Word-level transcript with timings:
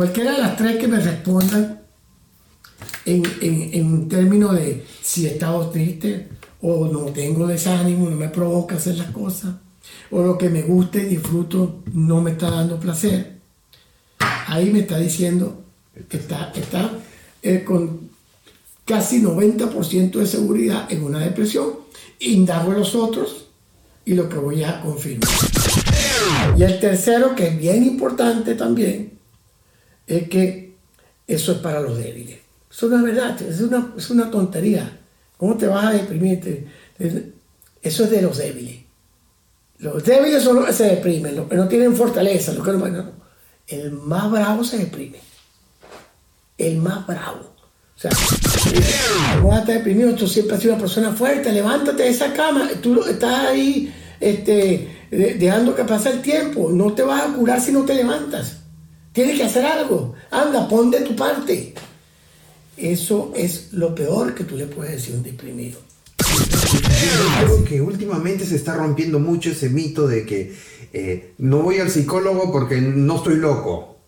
Cualquiera 0.00 0.32
de 0.32 0.38
las 0.38 0.56
tres 0.56 0.78
que 0.78 0.88
me 0.88 0.98
respondan 0.98 1.82
en, 3.04 3.22
en, 3.42 3.70
en 3.74 4.08
términos 4.08 4.54
de 4.54 4.82
si 5.02 5.26
he 5.26 5.32
estado 5.32 5.68
triste 5.68 6.26
o 6.62 6.86
no 6.86 7.00
tengo 7.12 7.46
desánimo, 7.46 8.08
no 8.08 8.16
me 8.16 8.30
provoca 8.30 8.76
hacer 8.76 8.96
las 8.96 9.10
cosas, 9.10 9.56
o 10.10 10.22
lo 10.22 10.38
que 10.38 10.48
me 10.48 10.62
guste 10.62 11.02
y 11.02 11.04
disfruto 11.04 11.82
no 11.92 12.22
me 12.22 12.30
está 12.30 12.48
dando 12.48 12.80
placer, 12.80 13.40
ahí 14.46 14.70
me 14.70 14.78
está 14.78 14.96
diciendo 14.96 15.64
que 16.08 16.16
está, 16.16 16.50
está 16.54 16.92
eh, 17.42 17.62
con 17.62 18.08
casi 18.86 19.20
90% 19.20 20.12
de 20.12 20.26
seguridad 20.26 20.90
en 20.90 21.04
una 21.04 21.18
depresión. 21.18 21.72
Indago 22.20 22.72
a 22.72 22.76
los 22.76 22.94
otros 22.94 23.48
y 24.06 24.14
lo 24.14 24.30
que 24.30 24.38
voy 24.38 24.64
a 24.64 24.80
confirmar. 24.80 25.28
Y 26.56 26.62
el 26.62 26.80
tercero, 26.80 27.34
que 27.34 27.48
es 27.48 27.58
bien 27.58 27.84
importante 27.84 28.54
también, 28.54 29.19
es 30.16 30.28
que 30.28 30.74
eso 31.26 31.52
es 31.52 31.58
para 31.58 31.80
los 31.80 31.96
débiles. 31.98 32.38
No 32.82 32.96
es 32.96 33.02
verdad, 33.02 33.42
es 33.42 33.60
una, 33.60 33.92
es 33.96 34.10
una 34.10 34.30
tontería. 34.30 34.98
¿Cómo 35.36 35.56
te 35.56 35.66
vas 35.66 35.86
a 35.86 35.92
deprimir? 35.92 36.68
Eso 37.82 38.04
es 38.04 38.10
de 38.10 38.22
los 38.22 38.38
débiles. 38.38 38.80
Los 39.78 40.04
débiles 40.04 40.42
son 40.42 40.56
los 40.56 40.66
que 40.66 40.72
se 40.72 40.84
deprimen, 40.84 41.36
los 41.36 41.48
que 41.48 41.56
no 41.56 41.66
tienen 41.66 41.96
fortaleza, 41.96 42.52
los 42.52 42.64
que 42.64 42.72
no, 42.72 43.12
El 43.66 43.92
más 43.92 44.30
bravo 44.30 44.62
se 44.62 44.78
deprime. 44.78 45.18
El 46.58 46.76
más 46.76 47.06
bravo. 47.06 47.54
O 47.96 48.00
sea, 48.00 48.10
¿cómo 49.36 49.48
vas 49.48 49.58
a 49.58 49.60
estar 49.60 49.76
deprimido? 49.76 50.14
Tú 50.14 50.26
siempre 50.26 50.56
has 50.56 50.62
sido 50.62 50.74
una 50.74 50.82
persona 50.82 51.12
fuerte, 51.12 51.52
levántate 51.52 52.02
de 52.02 52.08
esa 52.08 52.32
cama. 52.32 52.68
Tú 52.82 53.02
estás 53.04 53.46
ahí 53.46 53.92
este, 54.20 55.06
dejando 55.10 55.74
que 55.74 55.84
pase 55.84 56.10
el 56.10 56.22
tiempo. 56.22 56.70
No 56.70 56.92
te 56.92 57.02
vas 57.02 57.22
a 57.22 57.32
curar 57.32 57.60
si 57.60 57.72
no 57.72 57.84
te 57.84 57.94
levantas. 57.94 58.59
Tienes 59.12 59.36
que 59.36 59.44
hacer 59.44 59.64
algo. 59.64 60.14
Anda, 60.30 60.68
pon 60.68 60.90
de 60.90 61.00
tu 61.00 61.16
parte. 61.16 61.74
Eso 62.76 63.32
es 63.36 63.72
lo 63.72 63.94
peor 63.94 64.34
que 64.34 64.44
tú 64.44 64.56
le 64.56 64.66
puedes 64.66 64.92
decir 64.92 65.14
a 65.14 65.18
un 65.18 65.22
deprimido. 65.22 65.78
Creo 67.40 67.64
que 67.64 67.80
últimamente 67.80 68.46
se 68.46 68.56
está 68.56 68.74
rompiendo 68.74 69.18
mucho 69.18 69.50
ese 69.50 69.68
mito 69.68 70.06
de 70.06 70.24
que 70.24 70.54
eh, 70.92 71.32
no 71.38 71.62
voy 71.62 71.78
al 71.78 71.90
psicólogo 71.90 72.50
porque 72.52 72.80
no 72.80 73.16
estoy 73.16 73.36
loco. 73.36 73.98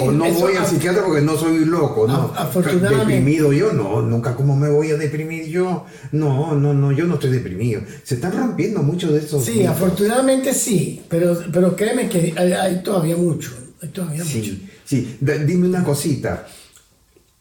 o 0.00 0.10
no 0.12 0.30
voy 0.32 0.54
al 0.56 0.66
psiquiatra 0.66 1.04
porque 1.04 1.20
no 1.22 1.36
soy 1.36 1.64
loco. 1.64 2.06
No. 2.06 2.32
Afortunadamente. 2.34 3.14
Deprimido 3.14 3.52
yo, 3.52 3.72
no, 3.72 4.00
nunca 4.00 4.34
cómo 4.34 4.56
me 4.56 4.70
voy 4.70 4.90
a 4.90 4.96
deprimir 4.96 5.46
yo. 5.48 5.84
No, 6.12 6.54
no, 6.54 6.72
no, 6.72 6.92
yo 6.92 7.06
no 7.06 7.14
estoy 7.14 7.30
deprimido. 7.30 7.82
Se 8.02 8.14
están 8.14 8.36
rompiendo 8.36 8.82
muchos 8.82 9.12
de 9.12 9.18
esos. 9.18 9.44
Sí, 9.44 9.64
afortunadamente 9.64 10.54
sí, 10.54 11.02
pero, 11.08 11.38
pero 11.52 11.74
créeme 11.76 12.08
que 12.08 12.34
hay, 12.38 12.82
todavía 12.82 13.16
mucho. 13.16 13.50
Hay 13.82 13.88
todavía 13.88 14.24
sí, 14.24 14.38
mucho. 14.38 14.72
Sí, 14.84 15.18
dime 15.20 15.68
una 15.68 15.82
cosita. 15.82 16.46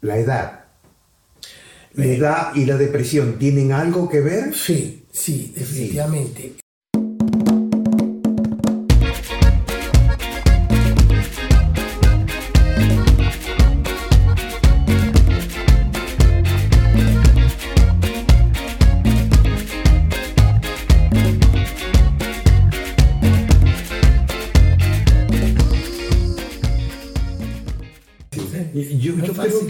La 0.02 0.17
edad. 0.17 0.66
¿La 1.94 2.06
edad 2.06 2.56
y 2.56 2.66
la 2.66 2.78
depresión 2.78 3.38
tienen 3.38 3.72
algo 3.72 4.09
que 4.09 4.22
ver? 4.22 4.56
Sí, 4.56 5.06
sí, 5.11 5.53
definitivamente. 5.56 6.61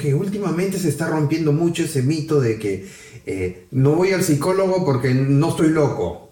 Que 0.01 0.15
últimamente 0.15 0.79
se 0.79 0.89
está 0.89 1.07
rompiendo 1.07 1.53
mucho 1.53 1.83
ese 1.83 2.01
mito 2.01 2.41
de 2.41 2.57
que 2.57 2.87
eh, 3.25 3.67
no 3.71 3.91
voy 3.91 4.13
al 4.13 4.23
psicólogo 4.23 4.83
porque 4.83 5.13
no 5.13 5.49
estoy 5.49 5.69
loco. 5.69 6.31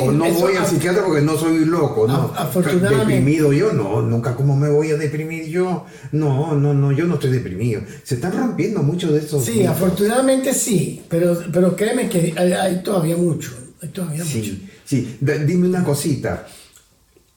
o 0.00 0.10
no 0.10 0.24
voy 0.32 0.56
al 0.56 0.66
psiquiatra 0.66 1.04
porque 1.04 1.20
no 1.20 1.36
soy 1.36 1.66
loco, 1.66 2.08
¿no? 2.08 2.32
Afortunadamente. 2.34 3.14
Deprimido 3.14 3.52
yo, 3.52 3.72
no, 3.72 4.00
nunca 4.00 4.34
cómo 4.34 4.56
me 4.56 4.70
voy 4.70 4.90
a 4.92 4.96
deprimir 4.96 5.48
yo. 5.48 5.84
No, 6.12 6.54
no, 6.54 6.72
no, 6.72 6.92
yo 6.92 7.04
no 7.04 7.14
estoy 7.14 7.30
deprimido. 7.30 7.82
Se 8.04 8.14
están 8.14 8.32
rompiendo 8.32 8.82
mucho 8.82 9.12
de 9.12 9.18
esos. 9.18 9.44
Sí, 9.44 9.66
afortunadamente 9.66 10.54
sí, 10.54 11.02
pero, 11.08 11.38
pero 11.52 11.76
créeme 11.76 12.08
que 12.08 12.34
hay, 12.38 12.82
todavía 12.82 13.18
mucho. 13.18 13.52
Hay 13.82 13.90
todavía 13.90 14.24
sí, 14.24 14.38
mucho. 14.38 14.72
Sí, 14.84 15.18
dime 15.20 15.68
una 15.68 15.84
cosita. 15.84 16.46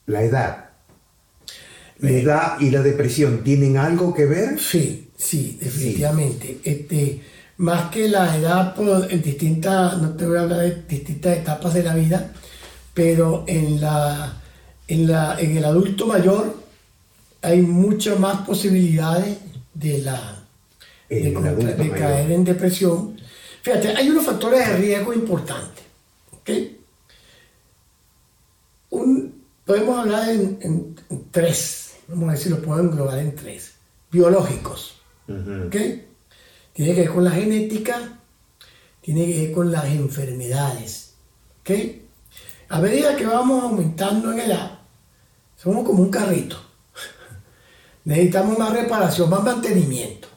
La 0.06 0.22
edad. 0.22 0.70
¿La 1.98 2.10
edad 2.10 2.60
y 2.60 2.70
la 2.70 2.82
depresión 2.82 3.44
tienen 3.44 3.76
algo 3.76 4.12
que 4.12 4.26
ver? 4.26 4.58
Sí, 4.58 5.03
sí, 5.24 5.58
definitivamente. 5.60 6.60
Este, 6.62 7.20
más 7.58 7.90
que 7.90 8.08
la 8.08 8.36
edad, 8.36 8.74
pues, 8.74 9.10
en 9.10 9.22
distintas, 9.22 10.00
no 10.00 10.10
te 10.10 10.26
voy 10.26 10.36
a 10.36 10.42
hablar 10.42 10.60
de 10.60 10.82
distintas 10.88 11.38
etapas 11.38 11.74
de 11.74 11.82
la 11.82 11.94
vida, 11.94 12.32
pero 12.92 13.44
en, 13.46 13.80
la, 13.80 14.40
en, 14.88 15.06
la, 15.06 15.40
en 15.40 15.56
el 15.56 15.64
adulto 15.64 16.06
mayor 16.06 16.62
hay 17.42 17.60
muchas 17.60 18.18
más 18.18 18.46
posibilidades 18.46 19.38
de, 19.74 19.98
la, 19.98 20.44
de, 21.08 21.92
caer 21.96 22.30
en 22.30 22.44
depresión. 22.44 23.20
Fíjate, 23.62 23.88
hay 23.88 24.10
unos 24.10 24.24
factores 24.24 24.66
de 24.66 24.76
riesgo 24.76 25.12
importantes. 25.12 25.84
¿okay? 26.32 26.80
podemos 29.64 29.98
hablar 29.98 30.28
en, 30.28 30.58
en 30.60 30.96
tres 31.30 31.84
vamos 32.08 32.28
a 32.28 32.32
decir, 32.32 32.52
lo 32.52 32.60
puedo 32.60 32.80
englobar 32.80 33.18
en 33.18 33.34
tres. 33.34 33.74
Biológicos. 34.10 34.93
¿Okay? 35.66 36.08
Tiene 36.72 36.94
que 36.94 37.00
ver 37.02 37.10
con 37.10 37.24
la 37.24 37.30
genética, 37.30 38.18
tiene 39.00 39.26
que 39.26 39.40
ver 39.40 39.52
con 39.52 39.72
las 39.72 39.86
enfermedades. 39.86 41.14
¿okay? 41.60 42.06
A 42.68 42.80
medida 42.80 43.16
que 43.16 43.26
vamos 43.26 43.62
aumentando 43.62 44.32
en 44.32 44.40
edad, 44.40 44.78
somos 45.56 45.84
como 45.84 46.02
un 46.02 46.10
carrito. 46.10 46.56
Necesitamos 48.04 48.58
más 48.58 48.72
reparación, 48.72 49.30
más 49.30 49.42
mantenimiento. 49.42 50.28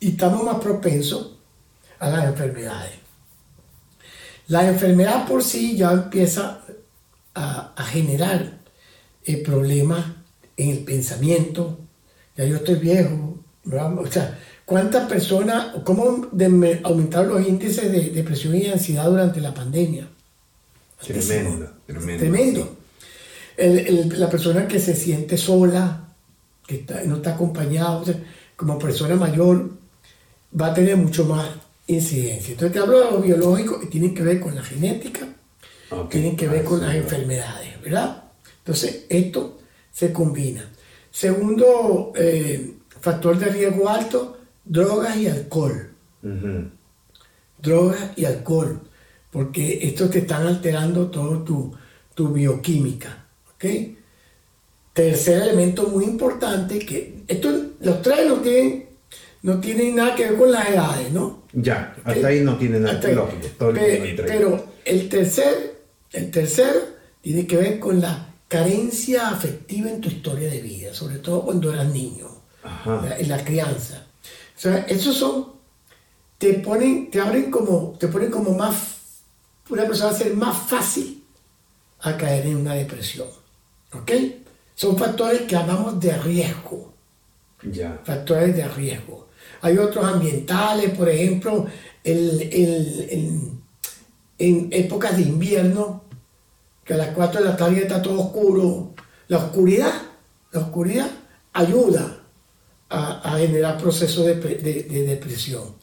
Y 0.00 0.10
estamos 0.10 0.42
más 0.44 0.56
propensos 0.56 1.36
a 1.98 2.08
las 2.08 2.24
enfermedades. 2.26 3.06
La 4.48 4.68
enfermedad 4.68 5.26
por 5.26 5.42
sí 5.42 5.76
ya 5.76 5.90
empieza 5.90 6.60
a, 7.34 7.72
generar 7.84 8.58
problemas 9.44 10.04
en 10.56 10.70
el 10.70 10.84
pensamiento, 10.84 11.78
ya 12.36 12.44
yo 12.44 12.56
estoy 12.56 12.76
viejo, 12.76 13.25
o 13.72 14.06
sea, 14.10 14.38
¿cuántas 14.64 15.08
personas, 15.08 15.76
cómo 15.84 16.28
aumentaron 16.84 17.28
los 17.28 17.46
índices 17.46 17.90
de 17.90 18.10
depresión 18.10 18.54
y 18.56 18.66
ansiedad 18.66 19.06
durante 19.06 19.40
la 19.40 19.52
pandemia? 19.52 20.08
Tremendo, 21.00 21.70
tremendo. 21.86 22.76
Tremendo. 23.56 24.16
la 24.16 24.30
persona 24.30 24.66
que 24.66 24.78
se 24.78 24.94
siente 24.94 25.36
sola, 25.36 26.08
que 26.66 26.84
no 27.06 27.16
está 27.16 27.34
acompañado, 27.34 28.04
como 28.56 28.78
persona 28.78 29.14
mayor, 29.16 29.70
va 30.58 30.68
a 30.68 30.74
tener 30.74 30.96
mucho 30.96 31.24
más 31.24 31.48
incidencia. 31.86 32.52
Entonces 32.52 32.72
te 32.72 32.78
hablo 32.78 32.98
de 32.98 33.10
lo 33.10 33.20
biológico 33.20 33.80
y 33.82 33.86
tienen 33.86 34.14
que 34.14 34.22
ver 34.22 34.40
con 34.40 34.54
la 34.54 34.62
genética, 34.62 35.28
tienen 36.10 36.36
que 36.36 36.48
ver 36.48 36.64
con 36.64 36.80
las 36.80 36.94
enfermedades, 36.94 37.80
¿verdad? 37.82 38.24
Entonces 38.58 39.04
esto 39.08 39.58
se 39.92 40.12
combina. 40.12 40.68
Segundo 41.10 42.12
eh, 42.16 42.74
factor 43.06 43.38
de 43.38 43.46
riesgo 43.46 43.88
alto, 43.88 44.36
drogas 44.64 45.16
y 45.16 45.28
alcohol. 45.28 45.90
Drogas 47.62 48.00
y 48.16 48.24
alcohol, 48.24 48.80
porque 49.30 49.78
estos 49.82 50.10
te 50.10 50.18
están 50.18 50.44
alterando 50.44 51.08
todo 51.08 51.44
tu, 51.44 51.72
tu 52.14 52.32
bioquímica. 52.32 53.26
¿okay? 53.54 53.96
Tercer 54.92 55.42
elemento 55.42 55.86
muy 55.86 56.04
importante, 56.04 56.80
que 56.80 57.22
esto, 57.28 57.48
los 57.80 58.02
tres 58.02 58.26
no 58.26 58.36
tienen, 58.40 58.86
no 59.42 59.60
tienen 59.60 59.94
nada 59.94 60.16
que 60.16 60.24
ver 60.24 60.36
con 60.36 60.50
las 60.50 60.68
edades, 60.68 61.12
¿no? 61.12 61.44
Ya, 61.52 61.94
hasta 62.02 62.26
ahí 62.26 62.40
no 62.40 62.56
tiene 62.58 62.80
nada 62.80 62.98
que 62.98 63.14
ver. 63.14 63.20
Pero, 63.56 64.26
pero 64.26 64.64
el 64.84 65.08
tercer, 65.08 65.76
el 66.12 66.32
tercero 66.32 66.80
tiene 67.20 67.46
que 67.46 67.56
ver 67.56 67.78
con 67.78 68.00
la 68.00 68.34
carencia 68.48 69.28
afectiva 69.28 69.90
en 69.90 70.00
tu 70.00 70.08
historia 70.08 70.50
de 70.50 70.60
vida, 70.60 70.92
sobre 70.92 71.18
todo 71.18 71.44
cuando 71.44 71.72
eras 71.72 71.92
niño, 71.92 72.35
en 73.18 73.28
la 73.28 73.44
crianza. 73.44 74.06
O 74.56 74.58
sea, 74.58 74.78
esos 74.88 75.16
son, 75.16 75.52
te 76.38 76.54
ponen, 76.54 77.10
te 77.10 77.20
abren 77.20 77.50
como, 77.50 77.94
te 77.98 78.08
ponen 78.08 78.30
como 78.30 78.54
más, 78.54 78.96
una 79.68 79.84
persona 79.84 80.10
va 80.10 80.16
a 80.16 80.18
ser 80.18 80.34
más 80.34 80.56
fácil 80.68 81.24
a 82.00 82.16
caer 82.16 82.46
en 82.46 82.56
una 82.56 82.74
depresión. 82.74 83.28
¿Ok? 83.92 84.12
Son 84.74 84.96
factores 84.96 85.42
que 85.42 85.56
hablamos 85.56 86.00
de 86.00 86.16
riesgo. 86.18 86.92
Ya. 87.62 88.00
Factores 88.04 88.54
de 88.56 88.68
riesgo. 88.68 89.28
Hay 89.62 89.78
otros 89.78 90.04
ambientales, 90.04 90.90
por 90.90 91.08
ejemplo, 91.08 91.66
en 92.04 93.60
épocas 94.38 95.16
de 95.16 95.22
invierno, 95.22 96.04
que 96.84 96.94
a 96.94 96.98
las 96.98 97.08
4 97.08 97.40
de 97.40 97.48
la 97.48 97.56
tarde 97.56 97.82
está 97.82 98.00
todo 98.00 98.20
oscuro. 98.20 98.94
La 99.28 99.38
oscuridad, 99.38 99.92
la 100.52 100.60
oscuridad 100.60 101.10
ayuda 101.52 102.15
a 102.88 103.36
generar 103.38 103.78
procesos 103.78 104.26
de, 104.26 104.34
depresión. 104.34 105.76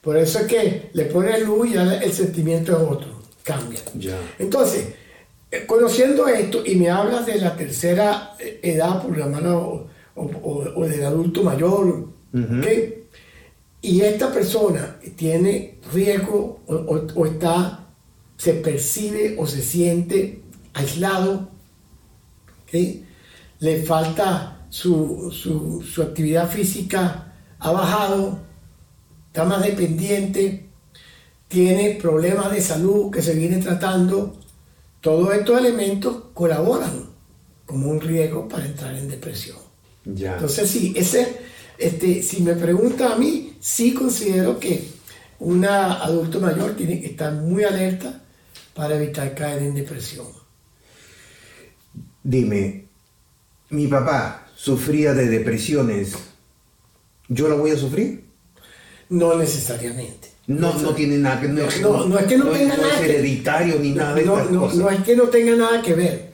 Por 0.00 0.16
eso 0.16 0.40
es 0.40 0.46
que 0.46 0.90
le 0.94 1.04
pones 1.04 1.44
luz 1.44 1.70
y 1.70 1.74
el 1.76 2.12
sentimiento 2.12 2.72
es 2.72 2.78
otro, 2.78 3.22
cambia. 3.44 3.80
Entonces, 4.38 4.94
eh, 5.50 5.64
conociendo 5.66 6.26
esto 6.26 6.62
y 6.64 6.76
me 6.76 6.88
hablas 6.88 7.26
de 7.26 7.36
la 7.36 7.54
tercera 7.54 8.34
eh, 8.38 8.60
edad, 8.62 9.02
por 9.02 9.16
llamarlo, 9.16 9.88
o, 10.14 10.86
del 10.86 11.04
adulto 11.04 11.42
mayor, 11.42 12.08
y 13.82 14.00
esta 14.02 14.32
persona 14.32 14.98
tiene 15.16 15.78
riesgo 15.92 16.60
o, 16.66 17.26
está, 17.26 17.88
se 18.36 18.54
percibe 18.54 19.36
o 19.38 19.46
se 19.46 19.62
siente 19.62 20.42
aislado, 20.74 21.48
le 23.60 23.82
falta 23.82 24.59
su, 24.70 25.32
su, 25.32 26.02
actividad 26.02 26.48
física, 26.48 27.34
ha 27.58 27.72
bajado, 27.72 28.38
está 29.26 29.44
más 29.44 29.62
dependiente, 29.62 30.66
tiene 31.48 31.98
problemas 32.00 32.52
de 32.52 32.62
salud 32.62 33.10
que 33.10 33.20
se 33.20 33.34
viene 33.34 33.58
tratando, 33.58 34.38
todos 35.00 35.34
estos 35.34 35.58
elementos 35.58 36.24
colaboran 36.32 37.10
como 37.66 37.90
un 37.90 38.00
riesgo 38.00 38.48
para 38.48 38.66
entrar 38.66 38.94
en 38.94 39.08
depresión. 39.08 39.58
Entonces 40.06 40.70
sí, 40.70 40.94
ese, 40.96 41.40
este, 41.76 42.22
si 42.22 42.42
me 42.42 42.54
pregunta 42.54 43.12
a 43.12 43.16
mí, 43.16 43.56
sí 43.60 43.92
considero 43.92 44.58
que 44.58 44.88
un 45.40 45.64
adulto 45.64 46.40
mayor 46.40 46.76
tiene 46.76 47.00
que 47.00 47.08
estar 47.08 47.32
muy 47.32 47.64
alerta 47.64 48.22
para 48.74 48.94
evitar 48.94 49.34
caer 49.34 49.62
en 49.62 49.74
depresión. 49.74 50.26
Dime, 52.22 52.86
mi 53.70 53.86
papá 53.86 54.49
sufría 54.60 55.14
de 55.14 55.26
depresiones, 55.28 56.12
¿yo 57.28 57.48
la 57.48 57.54
voy 57.54 57.70
a 57.70 57.76
sufrir? 57.78 58.24
No 59.08 59.34
necesariamente. 59.34 60.28
No, 60.46 60.74
no 60.74 60.94
tiene 60.94 61.16
nada 61.16 61.40
que 61.40 61.48
no, 61.48 61.62
no, 61.80 62.06
no 62.06 62.18
es 62.18 62.26
que 62.26 62.36
no, 62.36 62.46
tenga 62.46 62.76
nada 62.76 62.94
es 62.96 63.08
hereditario 63.08 63.78
ni 63.78 63.92
nada 63.92 64.14
de 64.14 64.24
no, 64.24 64.44
no, 64.44 64.90
es 64.90 65.00
que 65.00 65.16
no 65.16 65.24
tenga 65.24 65.54
nada 65.54 65.80
que 65.80 65.94
ver. 65.94 66.30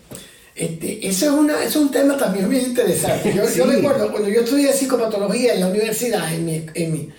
Este, 0.54 1.06
eso 1.06 1.26
es, 1.26 1.32
una, 1.32 1.62
es 1.62 1.76
un 1.76 1.90
tema 1.90 2.16
también 2.16 2.46
muy 2.46 2.56
interesante. 2.56 3.32
Yo, 3.32 3.44
yo 3.48 3.66
recuerdo 3.66 4.10
cuando 4.10 4.28
yo 4.28 4.40
estudié 4.40 4.72
psicopatología 4.72 5.54
en 5.54 5.60
la 5.60 5.68
universidad, 5.68 6.32
en 6.32 6.44
mi, 6.46 6.66
en 6.74 7.12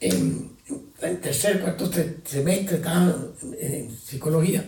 en, 0.00 1.20
tercer, 1.20 1.60
cuarto 1.60 1.90
semestre, 2.24 2.76
estaba 2.76 3.14
en 3.60 3.96
psicología. 3.96 4.64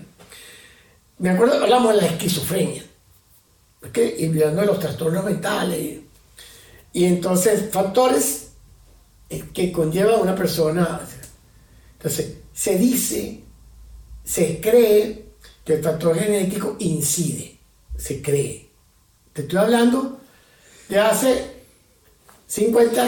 Me 1.18 1.30
acuerdo 1.30 1.58
que 1.58 1.64
hablamos 1.64 1.94
de 1.94 2.02
la 2.02 2.06
esquizofrenia, 2.06 2.82
y 3.94 4.26
hablando 4.26 4.60
de 4.60 4.66
los 4.66 4.78
trastornos 4.78 5.24
mentales. 5.24 6.00
Y 6.92 7.04
entonces, 7.04 7.70
factores 7.70 8.48
que 9.54 9.72
conllevan 9.72 10.14
a 10.14 10.22
una 10.22 10.34
persona 10.34 11.00
entonces, 12.02 12.34
se 12.52 12.78
dice, 12.78 13.44
se 14.24 14.60
cree 14.60 15.26
que 15.64 15.74
el 15.74 15.84
factor 15.84 16.18
genético 16.18 16.74
incide, 16.80 17.60
se 17.96 18.20
cree. 18.20 18.68
Te 19.32 19.42
estoy 19.42 19.58
hablando 19.60 20.18
de 20.88 20.98
hace 20.98 21.46
50, 22.48 23.06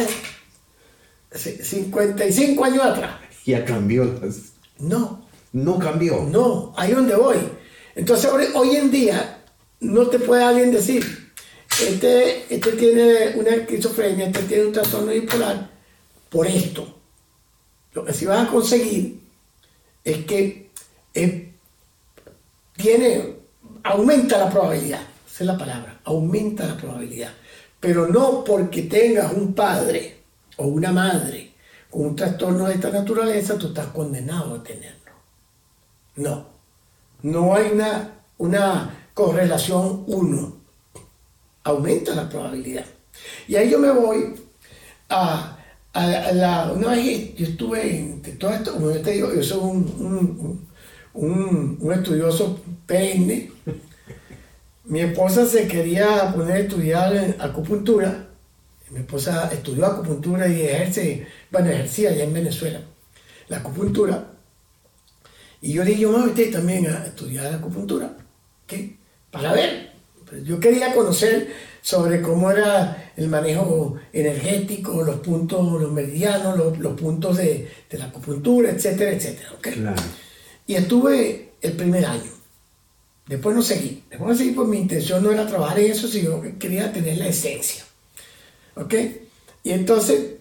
55 1.32 2.64
años 2.64 2.84
atrás. 2.84 3.20
Ya 3.44 3.64
cambió. 3.64 4.20
No. 4.78 5.26
No 5.52 5.78
cambió. 5.80 6.22
No, 6.22 6.72
ahí 6.76 6.92
donde 6.92 7.16
voy. 7.16 7.38
Entonces 7.96 8.30
hoy 8.54 8.76
en 8.76 8.92
día 8.92 9.43
no 9.84 10.06
te 10.06 10.18
puede 10.18 10.42
alguien 10.42 10.72
decir, 10.72 11.32
este, 11.82 12.54
este 12.54 12.72
tiene 12.72 13.34
una 13.36 13.50
esquizofrenia, 13.50 14.26
este 14.26 14.42
tiene 14.44 14.66
un 14.66 14.72
trastorno 14.72 15.12
bipolar 15.12 15.70
por 16.30 16.46
esto. 16.46 16.98
Lo 17.92 18.04
que 18.04 18.12
sí 18.12 18.24
vas 18.26 18.48
a 18.48 18.50
conseguir 18.50 19.20
es 20.02 20.24
que 20.24 20.70
eh, 21.14 21.52
tiene, 22.76 23.36
aumenta 23.82 24.38
la 24.38 24.50
probabilidad, 24.50 25.02
esa 25.26 25.44
es 25.44 25.46
la 25.46 25.58
palabra, 25.58 26.00
aumenta 26.04 26.66
la 26.66 26.76
probabilidad. 26.76 27.32
Pero 27.78 28.06
no 28.08 28.42
porque 28.44 28.82
tengas 28.82 29.32
un 29.32 29.54
padre 29.54 30.18
o 30.56 30.66
una 30.66 30.92
madre 30.92 31.52
con 31.90 32.06
un 32.06 32.16
trastorno 32.16 32.66
de 32.66 32.74
esta 32.74 32.90
naturaleza, 32.90 33.58
tú 33.58 33.68
estás 33.68 33.88
condenado 33.88 34.54
a 34.54 34.62
tenerlo. 34.62 35.12
No, 36.16 36.46
no 37.22 37.54
hay 37.54 37.70
una, 37.72 38.10
una 38.38 39.03
correlación 39.14 40.04
uno. 40.06 40.56
Aumenta 41.62 42.14
la 42.14 42.28
probabilidad. 42.28 42.84
Y 43.48 43.56
ahí 43.56 43.70
yo 43.70 43.78
me 43.78 43.90
voy 43.90 44.34
a 45.08 45.56
la, 45.94 46.72
una 46.74 46.88
vez 46.88 47.34
yo 47.36 47.46
estuve 47.46 47.96
en 47.96 48.38
todo 48.38 48.52
esto, 48.52 48.72
como 48.72 48.90
yo 48.90 49.00
te 49.00 49.12
digo, 49.12 49.32
yo 49.32 49.42
soy 49.42 49.60
un, 49.60 50.66
un, 51.14 51.78
un, 51.80 51.92
estudioso 51.92 52.60
perenne. 52.86 53.50
Mi 54.84 55.00
esposa 55.00 55.46
se 55.46 55.66
quería 55.66 56.32
poner 56.34 56.56
a 56.56 56.58
estudiar 56.58 57.36
acupuntura. 57.38 58.26
Mi 58.90 59.00
esposa 59.00 59.50
estudió 59.52 59.86
acupuntura 59.86 60.46
y 60.48 60.60
ejerce, 60.62 61.26
bueno, 61.50 61.70
ejercía 61.70 62.10
allá 62.10 62.24
en 62.24 62.34
Venezuela 62.34 62.80
la 63.48 63.58
acupuntura. 63.58 64.30
Y 65.60 65.72
yo 65.72 65.84
dije, 65.84 66.00
yo 66.02 66.12
me 66.12 66.44
también 66.46 66.86
a 66.86 67.06
estudiar 67.06 67.54
acupuntura. 67.54 68.16
¿Qué? 68.66 68.98
Para 69.34 69.52
ver. 69.52 69.90
yo 70.44 70.60
quería 70.60 70.94
conocer 70.94 71.52
sobre 71.82 72.22
cómo 72.22 72.52
era 72.52 73.12
el 73.16 73.28
manejo 73.28 73.96
energético, 74.12 75.02
los 75.02 75.16
puntos, 75.16 75.80
los 75.82 75.92
meridianos, 75.92 76.78
los, 76.78 76.98
puntos 76.98 77.36
de, 77.36 77.68
la 77.90 78.06
acupuntura, 78.06 78.70
etcétera, 78.70 79.10
etcétera. 79.10 79.94
Y 80.66 80.76
estuve 80.76 81.50
el 81.60 81.72
primer 81.72 82.06
año. 82.06 82.30
Después 83.26 83.56
no 83.56 83.62
seguí. 83.62 84.04
Después 84.08 84.30
no 84.30 84.36
seguí 84.36 84.52
porque 84.52 84.70
mi 84.70 84.78
intención 84.78 85.22
no 85.22 85.32
era 85.32 85.46
trabajar 85.46 85.80
en 85.80 85.90
eso, 85.90 86.06
sino 86.06 86.40
que 86.40 86.56
quería 86.56 86.92
tener 86.92 87.18
la 87.18 87.26
esencia. 87.26 87.84
¿Ok? 88.76 88.94
Y 89.64 89.72
entonces, 89.72 90.34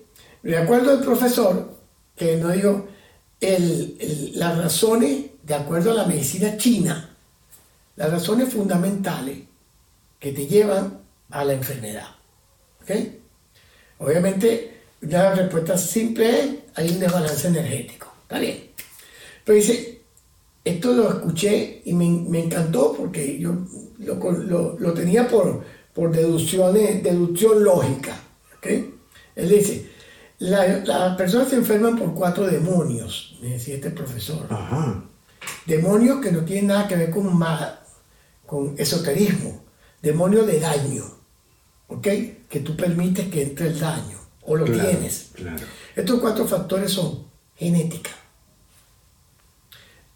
de 0.43 0.57
acuerdo 0.57 0.91
al 0.91 1.01
profesor, 1.01 1.73
que 2.15 2.37
nos 2.37 2.53
dijo, 2.53 2.87
las 4.35 4.57
razones, 4.57 5.25
de 5.41 5.55
acuerdo 5.55 5.91
a 5.91 5.95
la 5.95 6.05
medicina 6.05 6.57
china, 6.57 7.12
las 7.95 8.11
razones 8.11 8.53
fundamentales 8.53 9.39
que 10.19 10.31
te 10.31 10.47
llevan 10.47 11.01
a 11.29 11.43
la 11.43 11.53
enfermedad. 11.53 12.07
¿Ok? 12.81 12.91
Obviamente, 13.99 14.81
la 15.01 15.33
respuesta 15.35 15.77
simple 15.77 16.39
es, 16.39 16.49
hay 16.75 16.89
un 16.89 16.99
desbalance 16.99 17.47
energético. 17.47 18.13
¿Está 18.23 18.39
bien? 18.39 18.71
Pero 19.43 19.55
dice, 19.55 20.01
esto 20.63 20.93
lo 20.93 21.09
escuché 21.09 21.81
y 21.85 21.93
me, 21.93 22.39
encantó 22.39 22.93
porque 22.93 23.37
yo 23.37 23.55
lo, 23.99 24.93
tenía 24.93 25.27
por, 25.27 25.63
por 25.93 26.11
deducciones, 26.11 27.03
deducción 27.03 27.63
lógica. 27.63 28.17
¿ok? 28.57 28.67
Él 29.35 29.49
dice, 29.49 29.89
las 30.39 31.15
personas 31.17 31.49
se 31.49 31.55
enferman 31.55 31.97
por 31.97 32.13
cuatro 32.13 32.45
demonios, 32.47 33.37
me 33.41 33.49
decía 33.49 33.75
este 33.75 33.91
profesor. 33.91 34.47
Demonios 35.65 36.21
que 36.21 36.31
no 36.31 36.43
tienen 36.45 36.67
nada 36.67 36.87
que 36.87 36.95
ver 36.95 37.09
con, 37.09 37.37
con 38.53 38.75
esoterismo, 38.77 39.63
demonios 39.99 40.45
de 40.45 40.59
daño. 40.59 41.05
¿ok? 41.87 42.07
Que 42.47 42.59
tú 42.63 42.75
permites 42.75 43.27
que 43.29 43.41
entre 43.41 43.69
el 43.69 43.79
daño 43.79 44.19
o 44.43 44.55
lo 44.55 44.65
tienes. 44.65 45.31
Estos 45.95 46.19
cuatro 46.19 46.45
factores 46.45 46.91
son 46.91 47.25
genética, 47.55 48.11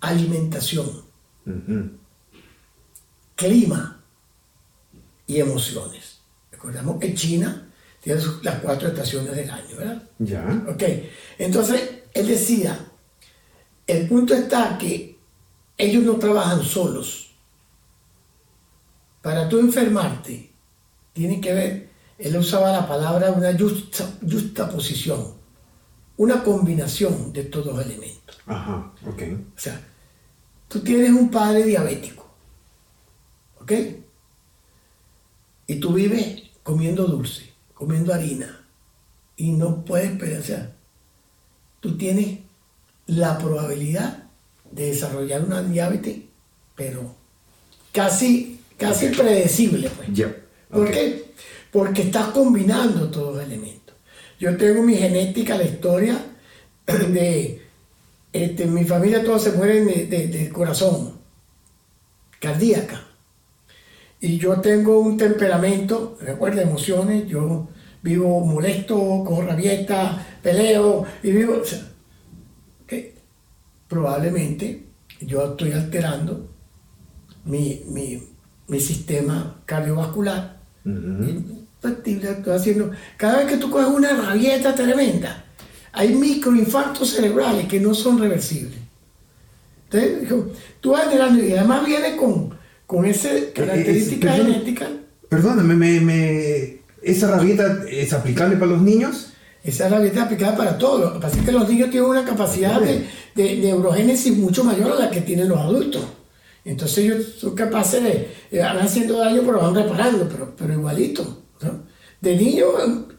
alimentación, 0.01 1.03
clima 3.36 4.03
y 5.25 5.39
emociones. 5.39 6.20
Recordamos 6.51 7.00
que 7.00 7.15
China 7.15 7.67
tiene 8.03 8.22
las 8.44 8.60
cuatro 8.60 8.89
estaciones 8.89 9.36
del 9.36 9.50
año, 9.50 9.77
¿verdad? 9.77 10.03
Ya. 10.20 10.63
Ok, 10.70 10.84
entonces 11.39 11.82
él 12.13 12.27
decía, 12.27 12.77
el 13.88 14.08
punto 14.08 14.36
está 14.36 14.77
que 14.77 15.17
ellos 15.75 16.03
no 16.03 16.17
trabajan 16.17 16.62
solos. 16.63 17.26
Para 19.27 19.50
tú 19.50 19.60
enfermarte, 19.60 20.53
tiene 21.12 21.41
que 21.41 21.53
ver, 21.53 21.89
él 22.17 22.38
usaba 22.38 22.72
la 22.72 22.88
palabra 22.88 23.31
una 23.31 23.51
justa, 23.60 24.69
posición, 24.72 25.34
una 26.15 26.41
combinación 26.41 27.34
de 27.34 27.41
estos 27.41 27.65
dos 27.65 27.86
elementos. 27.86 28.38
Ajá, 28.46 28.89
ok. 29.05 29.24
O 29.53 29.60
sea, 29.60 29.86
tú 30.69 30.79
tienes 30.79 31.12
un 31.12 31.29
padre 31.29 31.63
diabético, 31.63 32.25
¿ok? 33.60 33.74
Y 35.67 35.75
tú 35.81 35.91
vives 35.91 36.43
comiendo 36.63 37.05
dulce, 37.05 37.51
comiendo 37.74 38.13
harina, 38.13 38.65
y 39.36 39.51
no 39.51 39.84
puedes 39.84 40.17
pensar. 40.17 40.74
Tú 41.81 41.98
tienes 41.98 42.39
la 43.07 43.38
probabilidad 43.38 44.29
de 44.72 44.86
desarrollar 44.86 45.43
una 45.43 45.62
diabetes, 45.63 46.17
pero 46.77 47.13
casi, 47.91 48.56
casi 48.77 49.07
predecible. 49.07 49.89
Pues. 49.89 50.27
¿Por 50.69 50.91
qué? 50.91 51.25
Porque 51.72 52.03
estás 52.03 52.27
combinando 52.27 53.10
todos 53.10 53.36
los 53.36 53.46
elementos. 53.46 53.96
yo 54.39 54.55
tengo 54.55 54.84
mi 54.84 54.96
genética, 54.96 55.57
la 55.57 55.63
historia 55.63 56.17
de 56.86 57.62
este, 58.31 58.65
mi 58.65 58.84
familia 58.84 59.24
todos 59.24 59.43
se 59.43 59.51
mueren 59.53 59.88
de, 59.88 60.50
corazón, 60.50 61.13
cardíaca. 62.39 63.03
Y 64.19 64.38
yo 64.38 64.60
tengo 64.62 65.00
un 65.00 65.17
temperamento, 65.17 66.17
recuerda, 66.22 66.62
emociones, 66.62 67.27
yo 67.27 67.67
vivo 68.01 68.41
molesto, 68.41 69.24
con 69.25 69.48
rabieta, 69.48 70.25
peleo, 70.41 71.05
y 71.24 71.31
vivo... 71.31 71.62
probablemente 73.88 74.84
yo 75.22 75.51
estoy 75.51 75.72
alterando 75.72 76.50
mi, 77.46 77.84
sistema 78.79 79.62
cardiovascular. 79.65 80.57
estoy 81.83 82.53
haciendo, 82.53 82.91
cada 83.15 83.38
vez 83.38 83.47
que 83.47 83.57
tú 83.57 83.69
coges 83.69 83.88
una 83.88 84.09
rabieta 84.09 84.75
tremenda, 84.75 85.45
hay 85.93 86.13
microinfartos 86.13 87.12
cerebrales 87.12 87.67
que 87.67 87.79
no 87.79 87.93
son 87.93 88.19
reversibles. 88.19 88.77
Entonces, 89.89 90.29
tú 90.81 90.91
vas 90.91 91.05
generando, 91.05 91.43
y 91.43 91.53
además 91.53 91.86
viene 91.86 92.17
con, 92.17 92.53
con 92.86 93.05
esa 93.05 93.33
eh, 93.33 93.51
característica 93.53 94.33
genética. 94.33 94.88
Perdóname, 95.29 95.75
me, 95.75 96.81
¿esa 97.01 97.31
rabieta 97.31 97.83
es 97.89 98.13
aplicable 98.13 98.57
para 98.57 98.71
los 98.71 98.81
niños? 98.81 99.33
Esa 99.63 99.89
rabieta 99.89 100.19
es 100.19 100.25
aplicable 100.25 100.57
para 100.57 100.77
todos. 100.77 101.01
Lo 101.01 101.13
que 101.13 101.19
pasa 101.19 101.39
es 101.39 101.45
que 101.45 101.51
los 101.51 101.67
niños 101.67 101.89
tienen 101.89 102.09
una 102.09 102.25
capacidad 102.25 102.79
de, 102.79 103.07
de, 103.36 103.57
neurogénesis 103.57 104.38
mucho 104.38 104.63
mayor 104.63 104.91
a 104.91 105.05
la 105.05 105.12
que 105.12 105.21
tienen 105.21 105.50
los 105.50 105.59
adultos. 105.59 106.03
Entonces 106.67 106.97
ellos 107.00 107.25
son 107.39 107.55
capaces 107.55 108.03
de, 108.03 108.59
van 108.59 108.79
haciendo 108.79 109.17
daño, 109.17 109.41
pero 109.45 109.59
van 109.59 109.75
reparando, 109.75 110.27
pero, 110.27 110.53
pero 110.55 110.74
igualito. 110.74 111.43
De 112.19 112.36
niños 112.36 112.67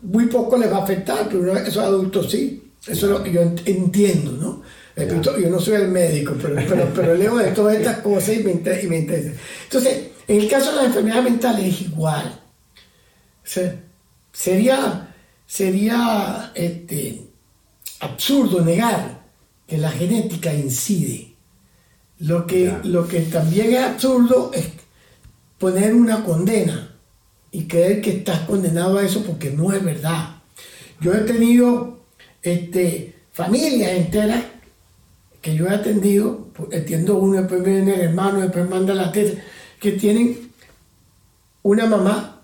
muy 0.02 0.26
poco 0.26 0.56
les 0.56 0.70
va 0.70 0.78
a 0.78 0.82
afectar, 0.84 1.28
pero 1.30 1.56
esos 1.56 1.82
adultos 1.82 2.30
sí. 2.30 2.72
Eso 2.86 3.24
yo 3.24 3.40
entiendo, 3.64 4.32
¿no? 4.32 4.62
Yo 5.40 5.48
no 5.48 5.60
soy 5.60 5.76
el 5.76 5.88
médico, 5.88 6.34
pero, 6.40 6.56
pero, 6.94 7.14
leo 7.14 7.36
de 7.36 7.52
todas 7.52 7.76
estas 7.76 7.98
cosas 8.02 8.36
y 8.36 8.42
me, 8.42 8.50
y 8.52 8.96
interesa. 8.96 9.32
Entonces, 9.64 10.08
en 10.26 10.40
el 10.40 10.48
caso 10.48 10.70
de 10.70 10.76
las 10.76 10.86
enfermedades 10.86 11.24
mentales 11.24 11.64
es 11.66 11.80
igual. 11.82 12.40
sería 14.32 15.08
sería 15.46 16.52
este, 16.54 17.22
absurdo 18.00 18.60
negar 18.60 19.22
que 19.66 19.78
la 19.78 19.90
genética 19.90 20.52
incide. 20.52 21.27
Lo 22.20 22.46
que, 22.46 22.76
lo 22.84 23.06
que 23.06 23.20
también 23.20 23.74
es 23.74 23.80
absurdo 23.80 24.50
es 24.52 24.66
poner 25.58 25.94
una 25.94 26.24
condena 26.24 26.96
y 27.50 27.66
creer 27.66 28.00
que 28.00 28.18
estás 28.18 28.40
condenado 28.40 28.98
a 28.98 29.04
eso 29.04 29.22
porque 29.24 29.50
no 29.50 29.72
es 29.72 29.84
verdad. 29.84 30.36
Yo 31.00 31.14
he 31.14 31.20
tenido 31.20 32.00
este, 32.42 33.14
familias 33.32 33.92
enteras 33.92 34.44
que 35.40 35.54
yo 35.54 35.66
he 35.66 35.70
atendido, 35.70 36.48
entiendo 36.72 37.18
uno, 37.18 37.38
después 37.38 37.62
viene 37.62 37.94
el 37.94 38.00
hermano, 38.00 38.40
después 38.40 38.68
manda 38.68 38.94
la 38.94 39.12
teta, 39.12 39.40
que 39.80 39.92
tienen 39.92 40.50
una 41.62 41.86
mamá 41.86 42.42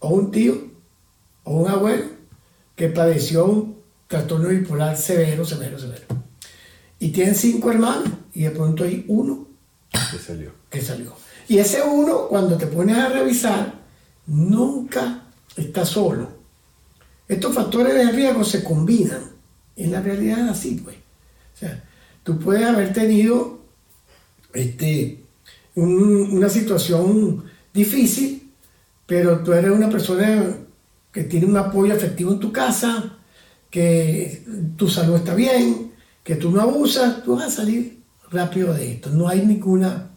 o 0.00 0.08
un 0.08 0.30
tío 0.30 0.54
o 1.44 1.62
un 1.62 1.70
abuelo 1.70 2.04
que 2.76 2.88
padeció 2.88 3.46
un 3.46 3.78
trastorno 4.06 4.48
bipolar 4.48 4.96
severo, 4.96 5.44
severo, 5.44 5.78
severo. 5.78 6.17
Y 7.00 7.10
tienen 7.10 7.34
cinco 7.34 7.70
hermanos 7.70 8.08
y 8.34 8.42
de 8.42 8.50
pronto 8.50 8.84
hay 8.84 9.04
uno 9.08 9.46
que 9.90 10.18
salió. 10.18 10.52
Que 10.68 10.80
salió. 10.80 11.14
Y 11.48 11.58
ese 11.58 11.82
uno, 11.82 12.28
cuando 12.28 12.56
te 12.56 12.66
pones 12.66 12.96
a 12.96 13.08
revisar, 13.08 13.74
nunca 14.26 15.22
está 15.56 15.84
solo 15.86 16.38
estos 17.28 17.54
factores 17.54 17.94
de 17.94 18.10
riesgo 18.10 18.42
se 18.42 18.64
combinan. 18.64 19.20
En 19.76 19.92
la 19.92 20.00
realidad 20.00 20.46
es 20.46 20.50
así, 20.50 20.80
pues. 20.82 20.96
O 20.96 21.58
sea, 21.58 21.84
tú 22.22 22.38
puedes 22.38 22.64
haber 22.64 22.92
tenido 22.92 23.60
este, 24.54 25.22
una 25.74 26.48
situación 26.48 27.44
difícil, 27.72 28.50
pero 29.06 29.40
tú 29.40 29.52
eres 29.52 29.70
una 29.70 29.90
persona 29.90 30.56
que 31.12 31.24
tiene 31.24 31.46
un 31.46 31.56
apoyo 31.56 31.94
afectivo 31.94 32.32
en 32.32 32.40
tu 32.40 32.50
casa, 32.50 33.18
que 33.70 34.42
tu 34.76 34.88
salud 34.88 35.16
está 35.16 35.34
bien, 35.34 35.87
que 36.28 36.36
tú 36.36 36.50
no 36.50 36.60
abusas, 36.60 37.24
tú 37.24 37.36
vas 37.36 37.46
a 37.46 37.50
salir 37.50 38.02
rápido 38.30 38.74
de 38.74 38.92
esto. 38.92 39.08
No 39.08 39.28
hay 39.28 39.46
ninguna 39.46 40.10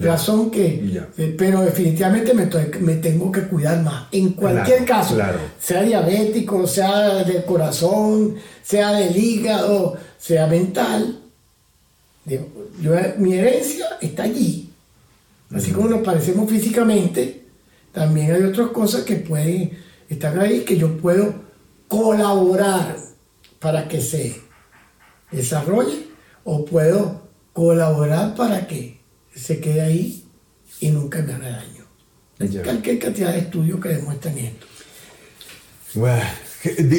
razón 0.00 0.48
que, 0.48 1.02
eh, 1.18 1.34
pero 1.36 1.60
definitivamente 1.62 2.32
me, 2.34 2.48
me, 2.82 2.94
tengo 2.98 3.32
que 3.32 3.48
cuidar 3.48 3.82
más. 3.82 4.06
En 4.12 4.34
cualquier 4.34 4.84
caso, 4.84 5.18
sea 5.58 5.82
diabético, 5.82 6.68
sea 6.68 7.24
del 7.24 7.44
corazón, 7.44 8.36
sea 8.62 8.92
del 8.92 9.16
hígado, 9.16 9.96
sea 10.16 10.46
mental, 10.46 11.18
yo, 12.80 12.92
mi 13.18 13.34
herencia 13.34 13.86
está 14.00 14.22
allí. 14.22 14.70
Así 15.52 15.72
como 15.72 15.88
nos 15.88 16.02
parecemos 16.02 16.48
físicamente, 16.48 17.44
también 17.90 18.32
hay 18.32 18.42
otras 18.44 18.68
cosas 18.68 19.02
que 19.02 19.16
pueden 19.16 19.76
estar 20.08 20.38
ahí 20.38 20.60
que 20.60 20.76
yo 20.76 20.96
puedo 20.96 21.34
colaborar 21.88 22.96
para 23.58 23.88
que 23.88 24.00
se 24.00 24.45
desarrolle 25.30 26.06
o 26.44 26.64
puedo 26.64 27.28
colaborar 27.52 28.34
para 28.34 28.66
que 28.66 29.00
se 29.34 29.60
quede 29.60 29.80
ahí 29.80 30.24
y 30.80 30.90
nunca 30.90 31.22
me 31.22 31.34
haga 31.34 31.50
daño. 31.50 31.84
Hay 32.38 32.48
cualquier 32.62 32.98
cantidad 32.98 33.32
de 33.32 33.38
estudios 33.40 33.80
que 33.80 33.88
demuestran 33.88 34.36
esto. 34.38 34.66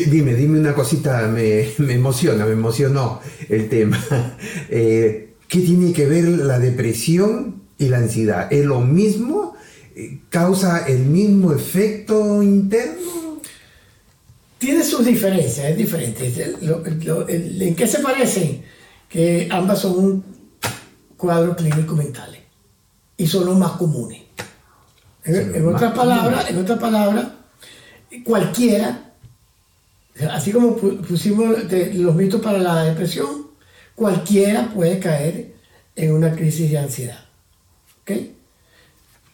dime, 0.09 0.33
dime 0.33 0.59
una 0.59 0.73
cosita, 0.73 1.27
me, 1.27 1.69
emociona, 1.77 2.45
me 2.45 2.53
emocionó 2.53 3.21
el 3.49 3.69
tema. 3.69 4.03
Eh, 4.69 5.35
¿Qué 5.47 5.59
tiene 5.59 5.93
que 5.93 6.05
ver 6.05 6.25
la 6.27 6.59
depresión 6.59 7.61
y 7.77 7.87
la 7.87 7.97
ansiedad? 7.99 8.51
¿Es 8.51 8.65
lo 8.65 8.81
mismo? 8.81 9.55
¿Causa 10.29 10.85
el 10.87 10.99
mismo 10.99 11.53
efecto 11.53 12.43
interno? 12.43 13.26
Tiene 14.57 14.83
sus 14.83 15.05
diferencias, 15.05 15.67
es 15.67 15.77
diferente. 15.77 16.55
¿En 17.27 17.75
qué 17.75 17.87
se 17.87 17.99
parecen? 17.99 18.63
Que 19.07 19.47
ambas 19.51 19.79
son 19.79 19.97
un 19.97 20.37
cuadros 21.17 21.57
clínicos 21.57 21.97
mentales 21.97 22.41
y 23.17 23.27
son 23.27 23.45
los 23.45 23.57
más 23.57 23.71
comunes. 23.71 24.21
En, 25.25 25.67
otras 25.67 25.91
palabras, 25.93 26.49
en 26.49 26.57
otras 26.57 26.79
palabras, 26.79 27.27
cualquiera, 28.23 29.11
así 30.31 30.53
como 30.53 30.77
pusimos 30.77 31.69
los 31.95 32.15
mitos 32.15 32.39
para 32.39 32.59
la 32.59 32.83
depresión, 32.83 33.47
cualquiera 33.93 34.71
puede 34.73 34.99
caer 34.99 35.55
en 35.95 36.13
una 36.13 36.33
crisis 36.33 36.71
de 36.71 36.77
ansiedad. 36.77 37.19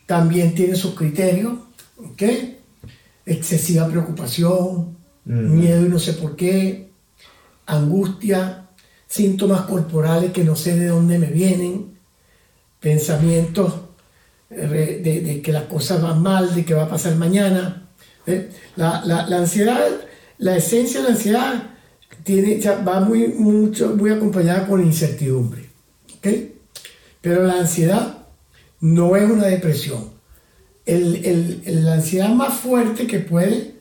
También 0.08 0.56
tiene 0.56 0.76
sus 0.76 0.96
criterios, 0.96 1.54
excesiva 3.26 3.88
preocupación, 3.88 4.98
miedo 5.26 5.86
y 5.86 5.90
no 5.90 6.00
sé 6.00 6.14
por 6.14 6.36
qué, 6.36 6.90
angustia, 7.66 8.68
síntomas 9.08 9.62
corporales 9.62 10.32
que 10.32 10.44
no 10.44 10.56
sé 10.56 10.78
de 10.78 10.88
dónde 10.88 11.20
me 11.20 11.28
vienen, 11.28 11.98
pensamientos 12.80 13.74
de, 14.50 15.42
que 15.44 15.52
las 15.52 15.64
cosas 15.64 16.02
van 16.02 16.22
mal, 16.22 16.54
de 16.54 16.66
que 16.66 16.74
va 16.74 16.84
a 16.84 16.90
pasar 16.90 17.16
mañana. 17.16 17.90
¿eh? 18.28 18.50
La, 18.76 19.02
ansiedad, 19.38 19.88
la 20.38 20.58
esencia 20.58 21.02
de 21.02 21.08
la 21.08 21.14
ansiedad 21.16 21.64
tiene, 22.24 22.60
va 22.88 23.00
muy, 23.00 23.30
mucho, 23.30 23.96
muy 23.96 24.12
acompañada 24.12 24.68
con 24.68 24.84
incertidumbre. 24.84 25.70
Pero 27.22 27.44
la 27.44 27.60
ansiedad 27.60 28.18
no 28.80 29.16
es 29.16 29.30
una 29.30 29.48
depresión. 29.48 30.12
la 30.86 31.94
ansiedad 31.94 32.30
más 32.30 32.54
fuerte 32.56 33.08
que 33.08 33.20
puede, 33.20 33.76